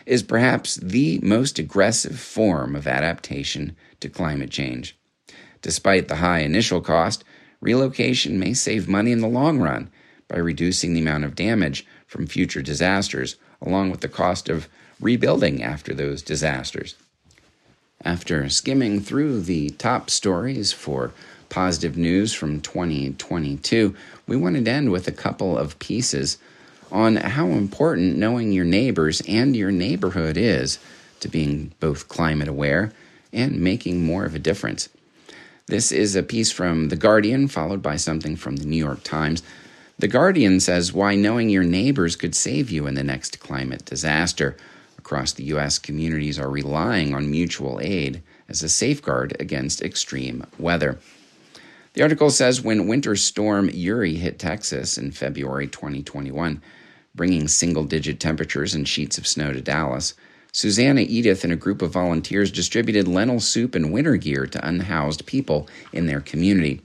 is 0.05 0.23
perhaps 0.23 0.75
the 0.75 1.19
most 1.23 1.57
aggressive 1.57 2.19
form 2.19 2.75
of 2.75 2.85
adaptation 2.85 3.77
to 4.01 4.09
climate 4.09 4.49
change. 4.49 4.97
Despite 5.61 6.09
the 6.09 6.17
high 6.17 6.39
initial 6.39 6.81
cost, 6.81 7.23
relocation 7.61 8.37
may 8.37 8.53
save 8.53 8.89
money 8.89 9.13
in 9.13 9.21
the 9.21 9.27
long 9.27 9.61
run 9.61 9.89
by 10.27 10.37
reducing 10.37 10.93
the 10.93 10.99
amount 10.99 11.23
of 11.23 11.35
damage 11.35 11.87
from 12.05 12.27
future 12.27 12.61
disasters, 12.61 13.37
along 13.61 13.89
with 13.89 14.01
the 14.01 14.09
cost 14.09 14.49
of 14.49 14.67
rebuilding 14.99 15.63
after 15.63 15.93
those 15.93 16.21
disasters. 16.21 16.95
After 18.03 18.49
skimming 18.49 18.99
through 18.99 19.43
the 19.43 19.69
top 19.69 20.09
stories 20.09 20.73
for 20.73 21.13
positive 21.53 21.95
news 21.95 22.33
from 22.33 22.59
2022, 22.61 23.95
we 24.25 24.35
wanted 24.35 24.65
to 24.65 24.71
end 24.71 24.91
with 24.91 25.07
a 25.07 25.11
couple 25.11 25.55
of 25.55 25.77
pieces 25.77 26.39
on 26.91 27.15
how 27.15 27.45
important 27.45 28.17
knowing 28.17 28.51
your 28.51 28.65
neighbors 28.65 29.21
and 29.27 29.55
your 29.55 29.71
neighborhood 29.71 30.35
is 30.35 30.79
to 31.19 31.27
being 31.27 31.71
both 31.79 32.07
climate 32.07 32.47
aware 32.47 32.91
and 33.31 33.61
making 33.61 34.03
more 34.03 34.25
of 34.25 34.33
a 34.33 34.39
difference. 34.39 34.89
This 35.67 35.91
is 35.91 36.15
a 36.15 36.23
piece 36.23 36.51
from 36.51 36.89
The 36.89 36.95
Guardian, 36.95 37.47
followed 37.47 37.83
by 37.83 37.97
something 37.97 38.35
from 38.35 38.55
the 38.55 38.65
New 38.65 38.83
York 38.83 39.03
Times. 39.03 39.43
The 39.99 40.07
Guardian 40.07 40.59
says 40.59 40.91
why 40.91 41.13
knowing 41.13 41.49
your 41.49 41.63
neighbors 41.63 42.15
could 42.15 42.33
save 42.33 42.71
you 42.71 42.87
in 42.87 42.95
the 42.95 43.03
next 43.03 43.39
climate 43.39 43.85
disaster. 43.85 44.57
Across 44.97 45.33
the 45.33 45.43
U.S., 45.45 45.77
communities 45.77 46.39
are 46.39 46.49
relying 46.49 47.13
on 47.13 47.29
mutual 47.29 47.79
aid 47.79 48.23
as 48.49 48.63
a 48.63 48.69
safeguard 48.69 49.37
against 49.39 49.83
extreme 49.83 50.47
weather. 50.57 50.97
The 51.93 52.01
article 52.01 52.31
says 52.31 52.59
when 52.59 52.87
Winter 52.87 53.15
Storm 53.15 53.69
Uri 53.69 54.15
hit 54.15 54.39
Texas 54.39 54.97
in 54.97 55.11
February 55.11 55.67
2021, 55.67 56.59
bringing 57.13 57.47
single 57.47 57.83
digit 57.83 58.19
temperatures 58.19 58.73
and 58.73 58.87
sheets 58.87 59.19
of 59.19 59.27
snow 59.27 59.53
to 59.53 59.61
Dallas, 59.61 60.15
Susanna 60.51 61.01
Edith 61.01 61.43
and 61.43 61.53
a 61.53 61.55
group 61.55 61.83
of 61.83 61.91
volunteers 61.91 62.51
distributed 62.51 63.07
lentil 63.07 63.39
soup 63.39 63.75
and 63.75 63.93
winter 63.93 64.17
gear 64.17 64.47
to 64.47 64.67
unhoused 64.67 65.27
people 65.27 65.67
in 65.91 66.07
their 66.07 66.19
community. 66.19 66.81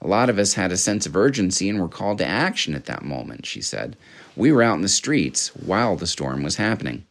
A 0.00 0.06
lot 0.06 0.30
of 0.30 0.38
us 0.38 0.54
had 0.54 0.70
a 0.70 0.76
sense 0.76 1.06
of 1.06 1.16
urgency 1.16 1.68
and 1.68 1.80
were 1.80 1.88
called 1.88 2.18
to 2.18 2.26
action 2.26 2.76
at 2.76 2.84
that 2.84 3.04
moment, 3.04 3.46
she 3.46 3.60
said. 3.60 3.96
We 4.36 4.52
were 4.52 4.62
out 4.62 4.76
in 4.76 4.82
the 4.82 4.88
streets 4.88 5.48
while 5.56 5.96
the 5.96 6.06
storm 6.06 6.44
was 6.44 6.54
happening. 6.54 7.04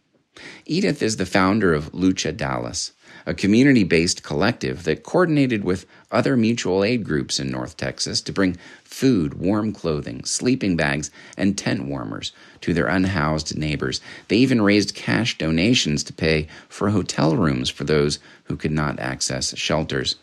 Edith 0.66 1.02
is 1.02 1.18
the 1.18 1.26
founder 1.26 1.74
of 1.74 1.92
Lucha 1.92 2.36
Dallas, 2.36 2.94
a 3.26 3.34
community 3.34 3.84
based 3.84 4.24
collective 4.24 4.84
that 4.84 5.04
coordinated 5.04 5.64
with 5.64 5.86
other 6.12 6.38
mutual 6.38 6.84
aid 6.84 7.04
groups 7.04 7.40
in 7.40 7.50
North 7.50 7.78
Texas 7.78 8.22
to 8.22 8.32
bring 8.32 8.58
food, 8.84 9.34
warm 9.36 9.74
clothing, 9.74 10.24
sleeping 10.24 10.76
bags, 10.76 11.12
and 11.38 11.58
tent 11.58 11.86
warmers 11.86 12.32
to 12.62 12.74
their 12.74 12.88
unhoused 12.88 13.58
neighbors. 13.58 14.02
They 14.28 14.38
even 14.38 14.62
raised 14.62 14.96
cash 14.96 15.38
donations 15.38 16.04
to 16.06 16.14
pay 16.14 16.48
for 16.70 16.90
hotel 16.90 17.36
rooms 17.36 17.70
for 17.70 17.84
those 17.84 18.20
who 18.46 18.56
could 18.56 18.72
not 18.72 19.00
access 19.00 19.58
shelters. 19.58 20.16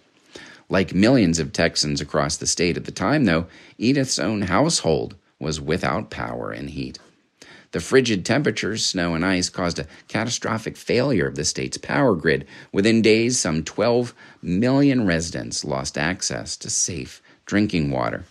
Like 0.68 0.94
millions 0.94 1.38
of 1.38 1.52
Texans 1.52 2.00
across 2.00 2.36
the 2.36 2.46
state 2.46 2.76
at 2.76 2.84
the 2.84 2.92
time, 2.92 3.26
though, 3.26 3.46
Edith's 3.78 4.18
own 4.18 4.42
household 4.42 5.16
was 5.38 5.60
without 5.60 6.08
power 6.08 6.50
and 6.52 6.70
heat. 6.70 6.98
The 7.72 7.80
frigid 7.80 8.24
temperatures, 8.24 8.84
snow, 8.84 9.14
and 9.14 9.24
ice 9.24 9.48
caused 9.48 9.78
a 9.78 9.86
catastrophic 10.06 10.76
failure 10.76 11.26
of 11.26 11.36
the 11.36 11.44
state's 11.44 11.78
power 11.78 12.14
grid. 12.14 12.46
Within 12.70 13.00
days, 13.00 13.38
some 13.38 13.64
12 13.64 14.14
million 14.42 15.06
residents 15.06 15.64
lost 15.64 15.96
access 15.96 16.56
to 16.58 16.68
safe 16.70 17.22
drinking 17.46 17.90
water. 17.90 18.24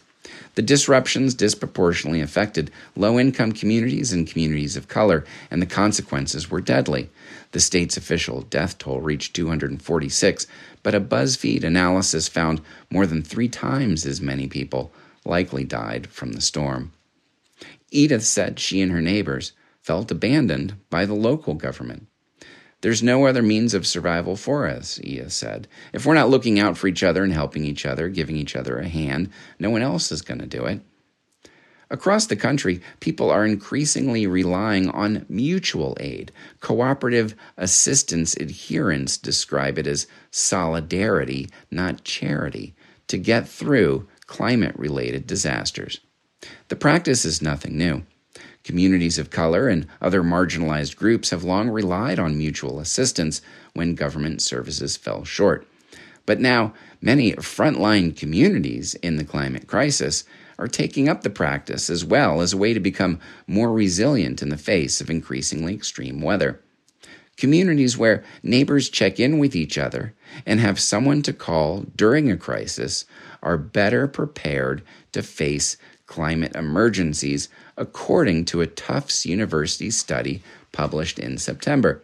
The 0.54 0.62
disruptions 0.62 1.34
disproportionately 1.34 2.21
affected 2.21 2.69
low 2.95 3.19
income 3.19 3.51
communities 3.51 4.13
and 4.13 4.27
communities 4.27 4.77
of 4.77 4.88
color, 4.88 5.25
and 5.49 5.60
the 5.60 5.65
consequences 5.65 6.51
were 6.51 6.62
deadly. 6.62 7.10
The 7.51 7.60
state's 7.60 7.97
official 7.97 8.41
death 8.41 8.77
toll 8.77 9.01
reached 9.01 9.34
246, 9.34 10.45
but 10.84 10.93
a 10.93 11.01
BuzzFeed 11.01 11.63
analysis 11.63 12.27
found 12.27 12.62
more 12.91 13.08
than 13.08 13.23
three 13.23 13.49
times 13.49 14.06
as 14.06 14.21
many 14.21 14.47
people 14.47 14.91
likely 15.25 15.63
died 15.63 16.08
from 16.08 16.34
the 16.34 16.41
storm. 16.41 16.91
Edith 17.91 18.23
said 18.23 18.60
she 18.60 18.82
and 18.82 18.91
her 18.91 19.01
neighbors 19.01 19.51
felt 19.82 20.10
abandoned 20.12 20.75
by 20.89 21.06
the 21.06 21.13
local 21.13 21.54
government. 21.54 22.08
There's 22.82 23.04
no 23.04 23.27
other 23.27 23.43
means 23.43 23.73
of 23.75 23.86
survival 23.86 24.36
for 24.36 24.67
us, 24.67 24.99
Edith 25.04 25.34
said. 25.34 25.67
If 25.93 26.06
we're 26.06 26.15
not 26.15 26.30
looking 26.30 26.60
out 26.60 26.77
for 26.77 26.88
each 26.88 27.04
other 27.04 27.23
and 27.23 27.34
helping 27.34 27.63
each 27.63 27.86
other, 27.86 28.10
giving 28.10 28.36
each 28.36 28.56
other 28.56 28.80
a 28.80 28.88
hand, 28.88 29.30
no 29.60 29.69
one 29.69 29.84
else 29.84 30.12
is 30.12 30.23
going 30.23 30.39
to 30.39 30.47
do 30.47 30.65
it. 30.65 30.82
Across 31.91 32.27
the 32.27 32.38
country, 32.38 32.82
people 33.01 33.30
are 33.30 33.45
increasingly 33.45 34.25
relying 34.25 34.89
on 34.89 35.25
mutual 35.27 35.97
aid. 35.99 36.32
Cooperative 36.62 37.36
assistance 37.58 38.36
adherents 38.38 39.17
describe 39.17 39.77
it 39.77 39.86
as 39.86 40.08
solidarity, 40.32 41.49
not 41.69 42.06
charity, 42.06 42.73
to 43.08 43.17
get 43.17 43.47
through 43.47 44.08
climate 44.25 44.73
related 44.77 45.27
disasters. 45.27 45.99
The 46.72 46.78
practice 46.78 47.26
is 47.26 47.42
nothing 47.42 47.78
new. 47.78 48.04
Communities 48.64 49.20
of 49.20 49.30
color 49.30 49.68
and 49.68 49.88
other 50.00 50.24
marginalized 50.24 50.96
groups 50.96 51.32
have 51.32 51.44
long 51.44 51.68
relied 51.70 52.18
on 52.18 52.38
mutual 52.38 52.80
assistance 52.80 53.42
when 53.74 53.94
government 53.94 54.42
services 54.42 54.96
fell 54.96 55.26
short. 55.26 55.68
But 56.26 56.40
now, 56.40 56.74
many 57.02 57.34
frontline 57.34 58.16
communities 58.16 58.94
in 58.96 59.18
the 59.18 59.26
climate 59.26 59.68
crisis 59.68 60.24
are 60.58 60.70
taking 60.70 61.10
up 61.10 61.24
the 61.24 61.30
practice 61.30 61.90
as 61.90 62.06
well 62.06 62.40
as 62.40 62.54
a 62.54 62.58
way 62.58 62.74
to 62.74 62.80
become 62.80 63.20
more 63.48 63.74
resilient 63.74 64.42
in 64.42 64.48
the 64.48 64.58
face 64.58 65.02
of 65.02 65.10
increasingly 65.10 65.74
extreme 65.74 66.22
weather. 66.22 66.62
Communities 67.36 67.98
where 67.98 68.24
neighbors 68.44 68.90
check 68.90 69.20
in 69.20 69.40
with 69.40 69.58
each 69.58 69.78
other 69.78 70.14
and 70.46 70.62
have 70.62 70.80
someone 70.80 71.22
to 71.24 71.34
call 71.34 71.86
during 71.98 72.32
a 72.32 72.38
crisis 72.38 73.04
are 73.44 73.58
better 73.58 74.08
prepared 74.08 74.84
to 75.12 75.22
face 75.22 75.76
climate 76.12 76.56
emergencies, 76.56 77.47
according 77.78 78.45
to 78.45 78.62
a 78.62 78.67
Tufts 78.67 79.26
University 79.26 79.89
study 79.89 80.43
published 80.71 81.17
in 81.17 81.38
September. 81.38 82.04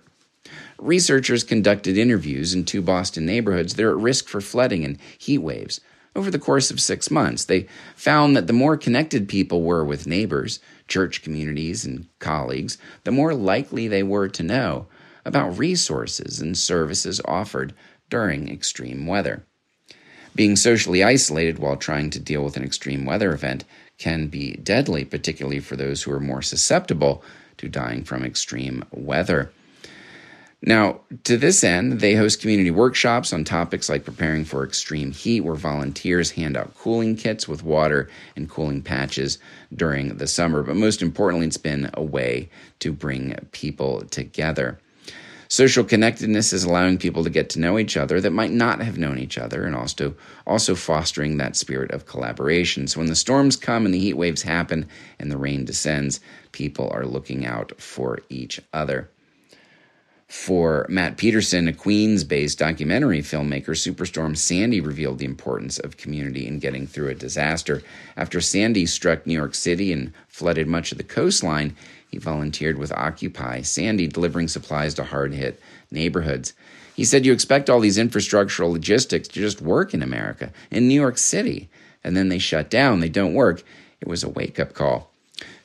Researchers 0.80 1.44
conducted 1.44 1.98
interviews 1.98 2.54
in 2.54 2.64
two 2.64 2.82
Boston 2.82 3.26
neighborhoods 3.26 3.74
that 3.74 3.84
are 3.84 3.92
at 3.92 4.04
risk 4.04 4.30
for 4.30 4.40
flooding 4.40 4.86
and 4.86 4.98
heat 5.18 5.40
waves 5.40 5.82
over 6.18 6.32
the 6.32 6.40
course 6.40 6.72
of 6.72 6.82
six 6.82 7.12
months, 7.12 7.46
they 7.46 7.68
found 7.96 8.36
that 8.36 8.48
the 8.48 8.54
more 8.54 8.76
connected 8.76 9.30
people 9.30 9.62
were 9.62 9.86
with 9.86 10.08
neighbors, 10.08 10.60
church 10.88 11.22
communities, 11.22 11.86
and 11.86 12.08
colleagues, 12.18 12.80
the 13.04 13.12
more 13.12 13.36
likely 13.36 13.88
they 13.88 14.02
were 14.02 14.28
to 14.28 14.42
know 14.42 14.88
about 15.24 15.60
resources 15.60 16.42
and 16.42 16.58
services 16.58 17.22
offered 17.26 17.72
during 18.10 18.50
extreme 18.50 19.06
weather. 19.06 19.46
Being 20.34 20.56
socially 20.56 21.04
isolated 21.04 21.60
while 21.60 21.78
trying 21.78 22.10
to 22.10 22.20
deal 22.20 22.44
with 22.44 22.58
an 22.58 22.64
extreme 22.64 23.06
weather 23.06 23.32
event 23.32 23.64
can 23.98 24.28
be 24.28 24.54
deadly, 24.54 25.06
particularly 25.06 25.60
for 25.60 25.76
those 25.76 26.04
who 26.04 26.12
are 26.12 26.20
more 26.20 26.42
susceptible 26.42 27.24
to 27.58 27.68
dying 27.68 28.04
from 28.04 28.24
extreme 28.24 28.84
weather. 28.92 29.52
Now, 30.62 31.02
to 31.24 31.38
this 31.38 31.64
end, 31.64 32.00
they 32.00 32.16
host 32.16 32.42
community 32.42 32.72
workshops 32.72 33.32
on 33.32 33.44
topics 33.44 33.90
like 33.90 34.06
preparing 34.06 34.44
for 34.44 34.66
extreme 34.66 35.12
heat, 35.12 35.42
where 35.42 35.56
volunteers 35.56 36.32
hand 36.32 36.58
out 36.58 36.76
cooling 36.76 37.16
kits 37.16 37.48
with 37.48 37.64
water 37.64 38.10
and 38.36 38.50
cooling 38.50 38.82
patches 38.82 39.38
during 39.76 40.18
the 40.18 40.26
summer. 40.26 40.64
But 40.64 40.76
most 40.76 41.04
importantly, 41.04 41.46
it's 41.46 41.58
been 41.58 41.92
a 41.94 42.02
way 42.02 42.50
to 42.80 42.92
bring 42.92 43.36
people 43.52 44.02
together. 44.06 44.80
Social 45.50 45.84
connectedness 45.84 46.52
is 46.52 46.64
allowing 46.64 46.98
people 46.98 47.24
to 47.24 47.30
get 47.30 47.50
to 47.52 47.60
know 47.60 47.80
each 47.80 47.96
other 47.96 48.20
that 48.20 48.32
might 48.32 48.52
not 48.52 48.82
have 48.82 48.98
known 48.98 49.18
each 49.18 49.38
other 49.38 49.66
and 49.66 49.76
also, 49.76 50.16
also 50.46 50.76
fostering 50.76 51.38
that 51.38 51.56
spirit 51.56 51.92
of 51.92 52.06
collaboration. 52.06 52.88
So 52.88 53.00
when 53.00 53.08
the 53.08 53.16
storms 53.16 53.56
come 53.56 53.86
and 53.86 53.94
the 53.94 54.00
heat 54.00 54.16
waves 54.16 54.42
happen 54.42 54.90
and 55.20 55.32
the 55.32 55.38
rain 55.38 55.64
descends, 55.64 56.20
people 56.52 56.90
are 56.92 57.06
looking 57.06 57.46
out 57.46 57.80
for 57.80 58.20
each 58.30 58.60
other. 58.74 59.10
For 60.28 60.86
Matt 60.90 61.16
Peterson, 61.16 61.70
a 61.70 61.74
Queens 61.74 62.26
based 62.26 62.60
documentary 62.60 63.22
filmmaker, 63.22 63.70
Superstorm 63.70 64.36
Sandy 64.36 64.82
revealed 64.82 65.20
the 65.20 65.26
importance 65.26 65.80
of 65.80 65.96
community 65.96 66.46
in 66.46 66.60
getting 66.60 66.86
through 66.86 67.08
a 67.08 67.16
disaster. 67.16 67.82
After 68.18 68.42
Sandy 68.42 68.86
struck 68.86 69.26
New 69.26 69.34
York 69.34 69.56
City 69.56 69.94
and 69.94 70.12
flooded 70.28 70.68
much 70.68 70.92
of 70.92 70.98
the 70.98 71.06
coastline, 71.06 71.78
he 72.10 72.18
volunteered 72.18 72.78
with 72.78 72.92
Occupy 72.92 73.62
Sandy, 73.62 74.08
delivering 74.08 74.48
supplies 74.48 74.94
to 74.96 75.04
hard 75.04 75.34
hit 75.34 75.60
neighborhoods. 75.92 76.54
He 76.96 77.06
said, 77.06 77.26
You 77.26 77.34
expect 77.34 77.70
all 77.70 77.80
these 77.80 77.98
infrastructural 77.98 78.72
logistics 78.72 79.28
to 79.30 79.40
just 79.40 79.62
work 79.62 79.94
in 79.94 80.02
America, 80.02 80.52
in 80.72 80.88
New 80.88 81.00
York 81.00 81.18
City, 81.18 81.70
and 82.04 82.16
then 82.16 82.30
they 82.30 82.40
shut 82.40 82.70
down, 82.70 83.00
they 83.00 83.10
don't 83.10 83.34
work. 83.34 83.64
It 84.02 84.08
was 84.08 84.24
a 84.24 84.30
wake 84.30 84.60
up 84.60 84.74
call. 84.74 85.12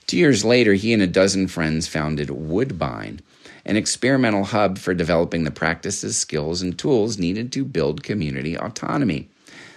Two 0.07 0.18
years 0.18 0.44
later, 0.44 0.74
he 0.74 0.92
and 0.92 1.02
a 1.02 1.07
dozen 1.07 1.48
friends 1.48 1.87
founded 1.87 2.31
Woodbine 2.31 3.20
an 3.64 3.76
experimental 3.76 4.44
hub 4.44 4.78
for 4.78 4.94
developing 4.94 5.44
the 5.44 5.50
practices, 5.50 6.16
skills, 6.16 6.62
and 6.62 6.78
tools 6.78 7.18
needed 7.18 7.52
to 7.52 7.64
build 7.64 8.02
community 8.02 8.57
autonomy. 8.57 9.28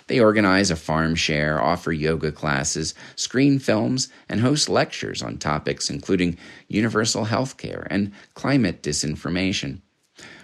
They 0.08 0.20
organize 0.20 0.70
a 0.70 0.76
farm 0.76 1.15
share, 1.15 1.60
offer 1.60 1.91
yoga 1.91 2.32
classes, 2.32 2.94
screen 3.15 3.58
films, 3.58 4.10
and 4.30 4.39
host 4.39 4.70
lectures 4.70 5.24
on 5.24 5.38
topics 5.38 5.89
including 5.89 6.38
universal 6.68 7.26
health 7.26 7.58
care 7.58 7.88
and 7.89 8.12
climate 8.36 8.84
disinformation. 8.84 9.82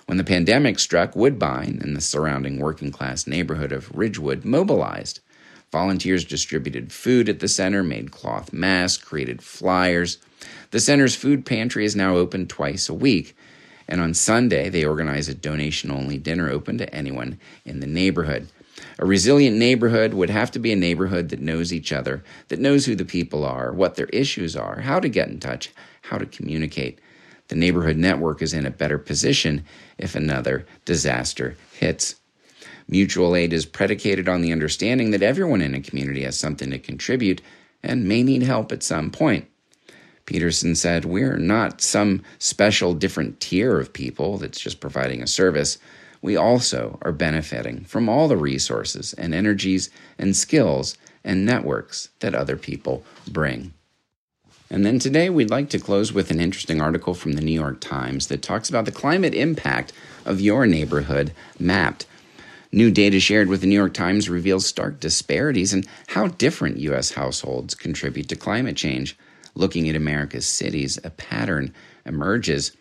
When 0.07 0.17
the 0.17 0.23
pandemic 0.23 0.79
struck, 0.79 1.15
Woodbine 1.15 1.79
and 1.81 1.95
the 1.95 2.01
surrounding 2.01 2.59
working 2.59 2.91
class 2.91 3.27
neighborhood 3.27 3.71
of 3.71 3.95
Ridgewood 3.95 4.43
mobilized. 4.43 5.19
Volunteers 5.71 6.25
distributed 6.25 6.91
food 6.91 7.29
at 7.29 7.39
the 7.39 7.47
center, 7.47 7.81
made 7.81 8.11
cloth 8.11 8.51
masks, 8.51 9.01
created 9.01 9.41
flyers. 9.41 10.17
The 10.71 10.81
center's 10.81 11.15
food 11.15 11.45
pantry 11.45 11.85
is 11.85 11.95
now 11.95 12.17
open 12.17 12.47
twice 12.47 12.89
a 12.89 12.93
week, 12.93 13.37
and 13.87 14.01
on 14.01 14.13
Sunday, 14.13 14.69
they 14.69 14.83
organize 14.83 15.29
a 15.29 15.33
donation 15.33 15.91
only 15.91 16.17
dinner 16.17 16.49
open 16.49 16.77
to 16.79 16.93
anyone 16.93 17.39
in 17.63 17.79
the 17.79 17.87
neighborhood. 17.87 18.47
A 18.99 19.05
resilient 19.05 19.57
neighborhood 19.57 20.13
would 20.13 20.29
have 20.29 20.51
to 20.51 20.59
be 20.59 20.71
a 20.71 20.75
neighborhood 20.75 21.29
that 21.29 21.41
knows 21.41 21.73
each 21.73 21.91
other, 21.91 22.23
that 22.47 22.59
knows 22.59 22.85
who 22.85 22.95
the 22.95 23.05
people 23.05 23.43
are, 23.43 23.73
what 23.73 23.95
their 23.95 24.07
issues 24.07 24.55
are, 24.55 24.81
how 24.81 24.99
to 24.99 25.09
get 25.09 25.29
in 25.29 25.39
touch, 25.39 25.71
how 26.03 26.17
to 26.17 26.25
communicate. 26.25 26.99
The 27.47 27.55
neighborhood 27.55 27.97
network 27.97 28.41
is 28.41 28.53
in 28.53 28.65
a 28.65 28.71
better 28.71 28.97
position 28.97 29.65
if 29.97 30.15
another 30.15 30.65
disaster 30.85 31.57
hits. 31.73 32.15
Mutual 32.87 33.35
aid 33.35 33.53
is 33.53 33.65
predicated 33.65 34.29
on 34.29 34.41
the 34.41 34.51
understanding 34.51 35.11
that 35.11 35.21
everyone 35.21 35.61
in 35.61 35.75
a 35.75 35.81
community 35.81 36.23
has 36.23 36.39
something 36.39 36.71
to 36.71 36.79
contribute 36.79 37.41
and 37.83 38.07
may 38.07 38.23
need 38.23 38.43
help 38.43 38.71
at 38.71 38.83
some 38.83 39.09
point. 39.09 39.47
Peterson 40.25 40.75
said, 40.75 41.05
We're 41.05 41.37
not 41.37 41.81
some 41.81 42.23
special 42.39 42.93
different 42.93 43.39
tier 43.39 43.79
of 43.79 43.93
people 43.93 44.37
that's 44.37 44.59
just 44.59 44.79
providing 44.79 45.21
a 45.21 45.27
service. 45.27 45.77
We 46.21 46.35
also 46.35 46.99
are 47.01 47.11
benefiting 47.11 47.83
from 47.85 48.07
all 48.07 48.27
the 48.27 48.37
resources 48.37 49.13
and 49.13 49.33
energies 49.33 49.89
and 50.17 50.35
skills 50.35 50.97
and 51.23 51.45
networks 51.45 52.09
that 52.19 52.35
other 52.35 52.57
people 52.57 53.03
bring. 53.27 53.73
And 54.69 54.85
then 54.85 54.99
today, 54.99 55.29
we'd 55.29 55.49
like 55.49 55.69
to 55.71 55.79
close 55.79 56.13
with 56.13 56.31
an 56.31 56.39
interesting 56.39 56.79
article 56.79 57.13
from 57.13 57.33
the 57.33 57.41
New 57.41 57.51
York 57.51 57.81
Times 57.81 58.27
that 58.27 58.41
talks 58.41 58.69
about 58.69 58.85
the 58.85 58.91
climate 58.91 59.33
impact 59.33 59.91
of 60.25 60.39
your 60.39 60.65
neighborhood 60.65 61.33
mapped. 61.59 62.05
New 62.71 62.89
data 62.89 63.19
shared 63.19 63.49
with 63.49 63.59
the 63.59 63.67
New 63.67 63.75
York 63.75 63.93
Times 63.93 64.29
reveals 64.29 64.65
stark 64.65 65.01
disparities 65.01 65.73
in 65.73 65.83
how 66.07 66.27
different 66.27 66.77
U.S. 66.77 67.11
households 67.11 67.75
contribute 67.75 68.29
to 68.29 68.35
climate 68.37 68.77
change 68.77 69.17
looking 69.55 69.89
at 69.89 69.95
America's 69.95 70.47
cities, 70.47 70.97
a 71.03 71.09
pattern 71.09 71.73
emerges. 72.05 72.71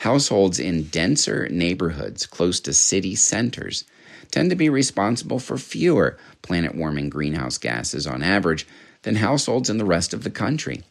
Households 0.00 0.58
in 0.58 0.84
denser 0.84 1.48
neighborhoods 1.48 2.26
close 2.26 2.60
to 2.60 2.72
city 2.72 3.14
centers 3.14 3.84
tend 4.30 4.50
to 4.50 4.56
be 4.56 4.68
responsible 4.68 5.38
for 5.38 5.58
fewer 5.58 6.18
planet 6.42 6.74
warming 6.74 7.08
greenhouse 7.08 7.58
gases 7.58 8.06
on 8.06 8.22
average 8.22 8.66
than 9.02 9.16
households 9.16 9.70
in 9.70 9.78
the 9.78 9.84
rest 9.84 10.12
of 10.12 10.24
the 10.24 10.30
country. 10.30 10.82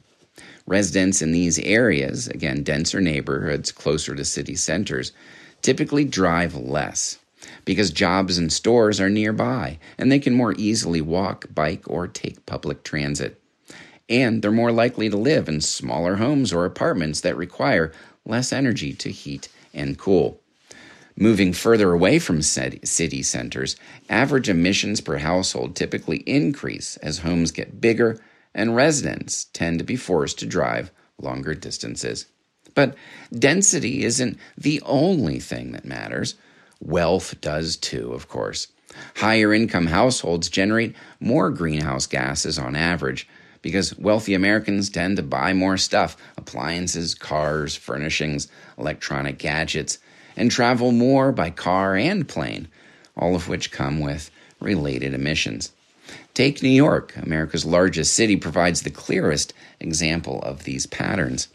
Residents 0.67 1.21
in 1.21 1.31
these 1.31 1.60
areas, 1.60 2.27
again, 2.27 2.63
denser 2.63 3.01
neighborhoods 3.01 3.71
closer 3.71 4.15
to 4.15 4.25
city 4.25 4.55
centers, 4.55 5.12
typically 5.62 6.03
drive 6.03 6.55
less 6.55 7.19
because 7.63 7.91
jobs 7.91 8.38
and 8.38 8.51
stores 8.51 8.99
are 8.99 9.10
nearby 9.10 9.77
and 9.97 10.12
they 10.12 10.19
can 10.19 10.34
more 10.34 10.53
easily 10.58 11.01
walk, 11.01 11.45
bike, 11.53 11.84
or 11.88 12.08
take 12.08 12.45
public 12.45 12.84
transit 12.84 13.39
and 14.10 14.41
they're 14.41 14.51
more 14.51 14.71
likely 14.71 15.10
to 15.10 15.17
live 15.17 15.49
in 15.49 15.62
smaller 15.62 16.15
homes 16.15 16.53
or 16.53 16.65
apartments 16.65 17.21
that 17.21 17.38
require 17.38 17.91
less 18.25 18.51
energy 18.51 18.93
to 18.93 19.09
heat 19.11 19.49
and 19.73 19.97
cool. 19.97 20.39
Moving 21.17 21.53
further 21.53 21.93
away 21.93 22.19
from 22.19 22.41
city 22.41 23.23
centers, 23.23 23.77
average 24.09 24.49
emissions 24.49 24.99
per 24.99 25.17
household 25.17 25.75
typically 25.75 26.17
increase 26.25 26.97
as 26.97 27.19
homes 27.19 27.51
get 27.51 27.79
bigger 27.79 28.19
and 28.53 28.75
residents 28.75 29.45
tend 29.45 29.79
to 29.79 29.85
be 29.85 29.95
forced 29.95 30.39
to 30.39 30.45
drive 30.45 30.91
longer 31.21 31.53
distances. 31.53 32.25
But 32.73 32.95
density 33.31 34.03
isn't 34.03 34.38
the 34.57 34.81
only 34.85 35.39
thing 35.39 35.71
that 35.71 35.85
matters. 35.85 36.35
Wealth 36.81 37.39
does 37.39 37.77
too, 37.77 38.11
of 38.13 38.27
course. 38.27 38.67
Higher 39.15 39.53
income 39.53 39.88
households 39.88 40.49
generate 40.49 40.95
more 41.19 41.49
greenhouse 41.49 42.07
gases 42.07 42.59
on 42.59 42.75
average, 42.75 43.27
because 43.65 43.97
wealthy 43.97 44.36
Americans 44.36 44.91
tend 44.91 45.17
to 45.17 45.23
buy 45.23 45.51
more 45.51 45.75
stuff 45.75 46.15
appliances, 46.38 47.15
cars, 47.15 47.75
furnishings, 47.75 48.47
electronic 48.78 49.39
gadgets 49.39 49.97
and 50.38 50.51
travel 50.51 50.91
more 50.91 51.32
by 51.32 51.49
car 51.49 51.95
and 51.95 52.28
plane, 52.28 52.67
all 53.17 53.34
of 53.34 53.47
which 53.47 53.71
come 53.71 53.99
with 53.99 54.30
related 54.60 55.15
emissions. 55.15 55.71
Take 56.36 56.62
New 56.62 56.69
York, 56.69 57.17
America's 57.17 57.65
largest 57.65 58.13
city, 58.13 58.36
provides 58.36 58.84
the 58.84 58.91
clearest 58.91 59.51
example 59.80 60.43
of 60.43 60.65
these 60.65 60.86
patterns. 60.86 61.47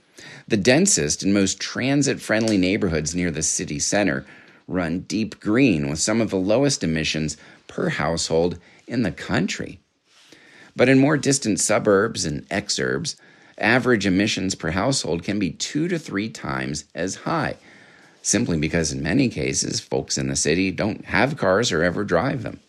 The 0.49 0.57
densest 0.57 1.23
and 1.23 1.33
most 1.33 1.61
transit 1.61 2.21
friendly 2.21 2.59
neighborhoods 2.59 3.15
near 3.15 3.31
the 3.31 3.45
city 3.45 3.79
center 3.79 4.27
run 4.67 5.01
deep 5.01 5.39
green 5.39 5.89
with 5.89 6.01
some 6.01 6.21
of 6.21 6.31
the 6.31 6.37
lowest 6.37 6.83
emissions 6.83 7.37
per 7.69 7.91
household 7.91 8.59
in 8.89 9.05
the 9.05 9.13
country. 9.13 9.80
But 10.77 10.89
in 10.89 10.99
more 10.99 11.17
distant 11.17 11.61
suburbs 11.61 12.25
and 12.25 12.49
exurbs, 12.49 13.17
average 13.59 14.07
emissions 14.07 14.55
per 14.55 14.71
household 14.71 15.23
can 15.23 15.39
be 15.39 15.51
two 15.51 15.89
to 15.89 15.99
three 15.99 16.29
times 16.29 16.85
as 16.95 17.17
high, 17.17 17.57
simply 18.23 18.59
because 18.59 18.93
in 18.93 19.03
many 19.03 19.29
cases, 19.29 19.81
folks 19.81 20.17
in 20.17 20.29
the 20.29 20.37
city 20.37 20.71
don't 20.71 21.07
have 21.07 21.37
cars 21.37 21.73
or 21.73 21.83
ever 21.83 22.05
drive 22.05 22.43
them. 22.43 22.61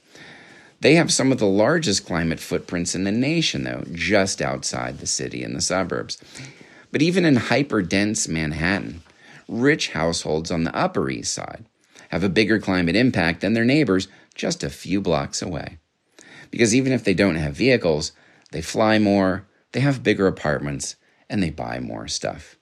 They 0.82 0.96
have 0.96 1.14
some 1.14 1.32
of 1.32 1.38
the 1.38 1.46
largest 1.46 2.06
climate 2.08 2.40
footprints 2.40 2.96
in 2.96 3.04
the 3.04 3.12
nation, 3.12 3.64
though, 3.64 3.84
just 3.92 4.42
outside 4.42 4.98
the 4.98 5.08
city 5.08 5.44
and 5.44 5.56
the 5.56 5.62
suburbs. 5.62 6.18
But 6.92 7.04
even 7.04 7.24
in 7.24 7.36
hyper 7.36 7.84
dense 7.84 8.28
Manhattan, 8.28 9.04
rich 9.48 9.92
households 9.92 10.50
on 10.50 10.64
the 10.64 10.76
Upper 10.76 11.10
East 11.10 11.34
Side 11.34 11.66
have 12.10 12.24
a 12.24 12.30
bigger 12.30 12.60
climate 12.60 12.96
impact 12.96 13.42
than 13.42 13.54
their 13.54 13.64
neighbors 13.64 14.08
just 14.34 14.64
a 14.64 14.70
few 14.70 15.00
blocks 15.00 15.42
away. 15.42 15.78
Because 16.52 16.76
even 16.76 16.92
if 16.92 17.04
they 17.04 17.14
don't 17.14 17.36
have 17.36 17.56
vehicles, 17.56 18.12
they 18.52 18.62
fly 18.62 19.00
more, 19.00 19.48
they 19.72 19.80
have 19.80 20.04
bigger 20.04 20.28
apartments, 20.28 20.98
and 21.30 21.42
they 21.42 21.50
buy 21.50 21.80
more 21.80 22.08
stuff. 22.08 22.58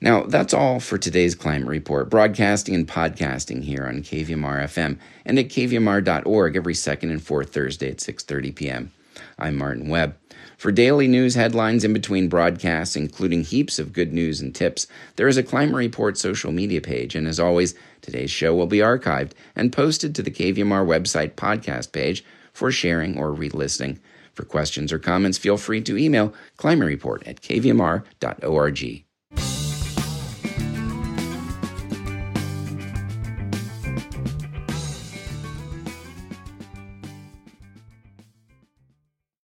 Now, 0.00 0.24
that's 0.24 0.54
all 0.54 0.78
for 0.78 0.96
today's 0.96 1.34
climate 1.34 1.68
report, 1.68 2.08
broadcasting 2.08 2.74
and 2.74 2.86
podcasting 2.86 3.64
here 3.64 3.84
on 3.84 4.02
KVMR 4.02 4.64
FM 4.64 4.98
and 5.24 5.38
at 5.38 5.48
kvmr.org 5.48 6.56
every 6.56 6.74
second 6.74 7.10
and 7.10 7.22
fourth 7.22 7.52
Thursday 7.52 7.90
at 7.90 7.96
6:30 7.98 8.54
p.m. 8.54 8.92
I'm 9.38 9.56
Martin 9.56 9.88
Webb. 9.88 10.16
For 10.56 10.70
daily 10.70 11.08
news 11.08 11.34
headlines 11.34 11.84
in 11.84 11.92
between 11.92 12.28
broadcasts, 12.28 12.96
including 12.96 13.42
heaps 13.42 13.78
of 13.78 13.92
good 13.92 14.12
news 14.12 14.40
and 14.40 14.54
tips, 14.54 14.86
there 15.16 15.28
is 15.28 15.36
a 15.36 15.42
Climate 15.42 15.74
Report 15.74 16.16
social 16.16 16.52
media 16.52 16.80
page, 16.80 17.14
and 17.14 17.26
as 17.26 17.40
always, 17.40 17.74
today's 18.00 18.30
show 18.30 18.54
will 18.54 18.66
be 18.66 18.78
archived 18.78 19.32
and 19.56 19.72
posted 19.72 20.14
to 20.14 20.22
the 20.22 20.30
KVMR 20.30 20.86
website 20.86 21.34
podcast 21.34 21.90
page 21.92 22.24
for 22.58 22.72
sharing 22.72 23.16
or 23.16 23.32
re-listening. 23.32 24.00
For 24.34 24.44
questions 24.44 24.92
or 24.92 24.98
comments, 24.98 25.38
feel 25.38 25.56
free 25.56 25.80
to 25.82 25.96
email 25.96 26.34
climatereport 26.58 27.26
at 27.26 27.40
kvmr.org. 27.40 29.07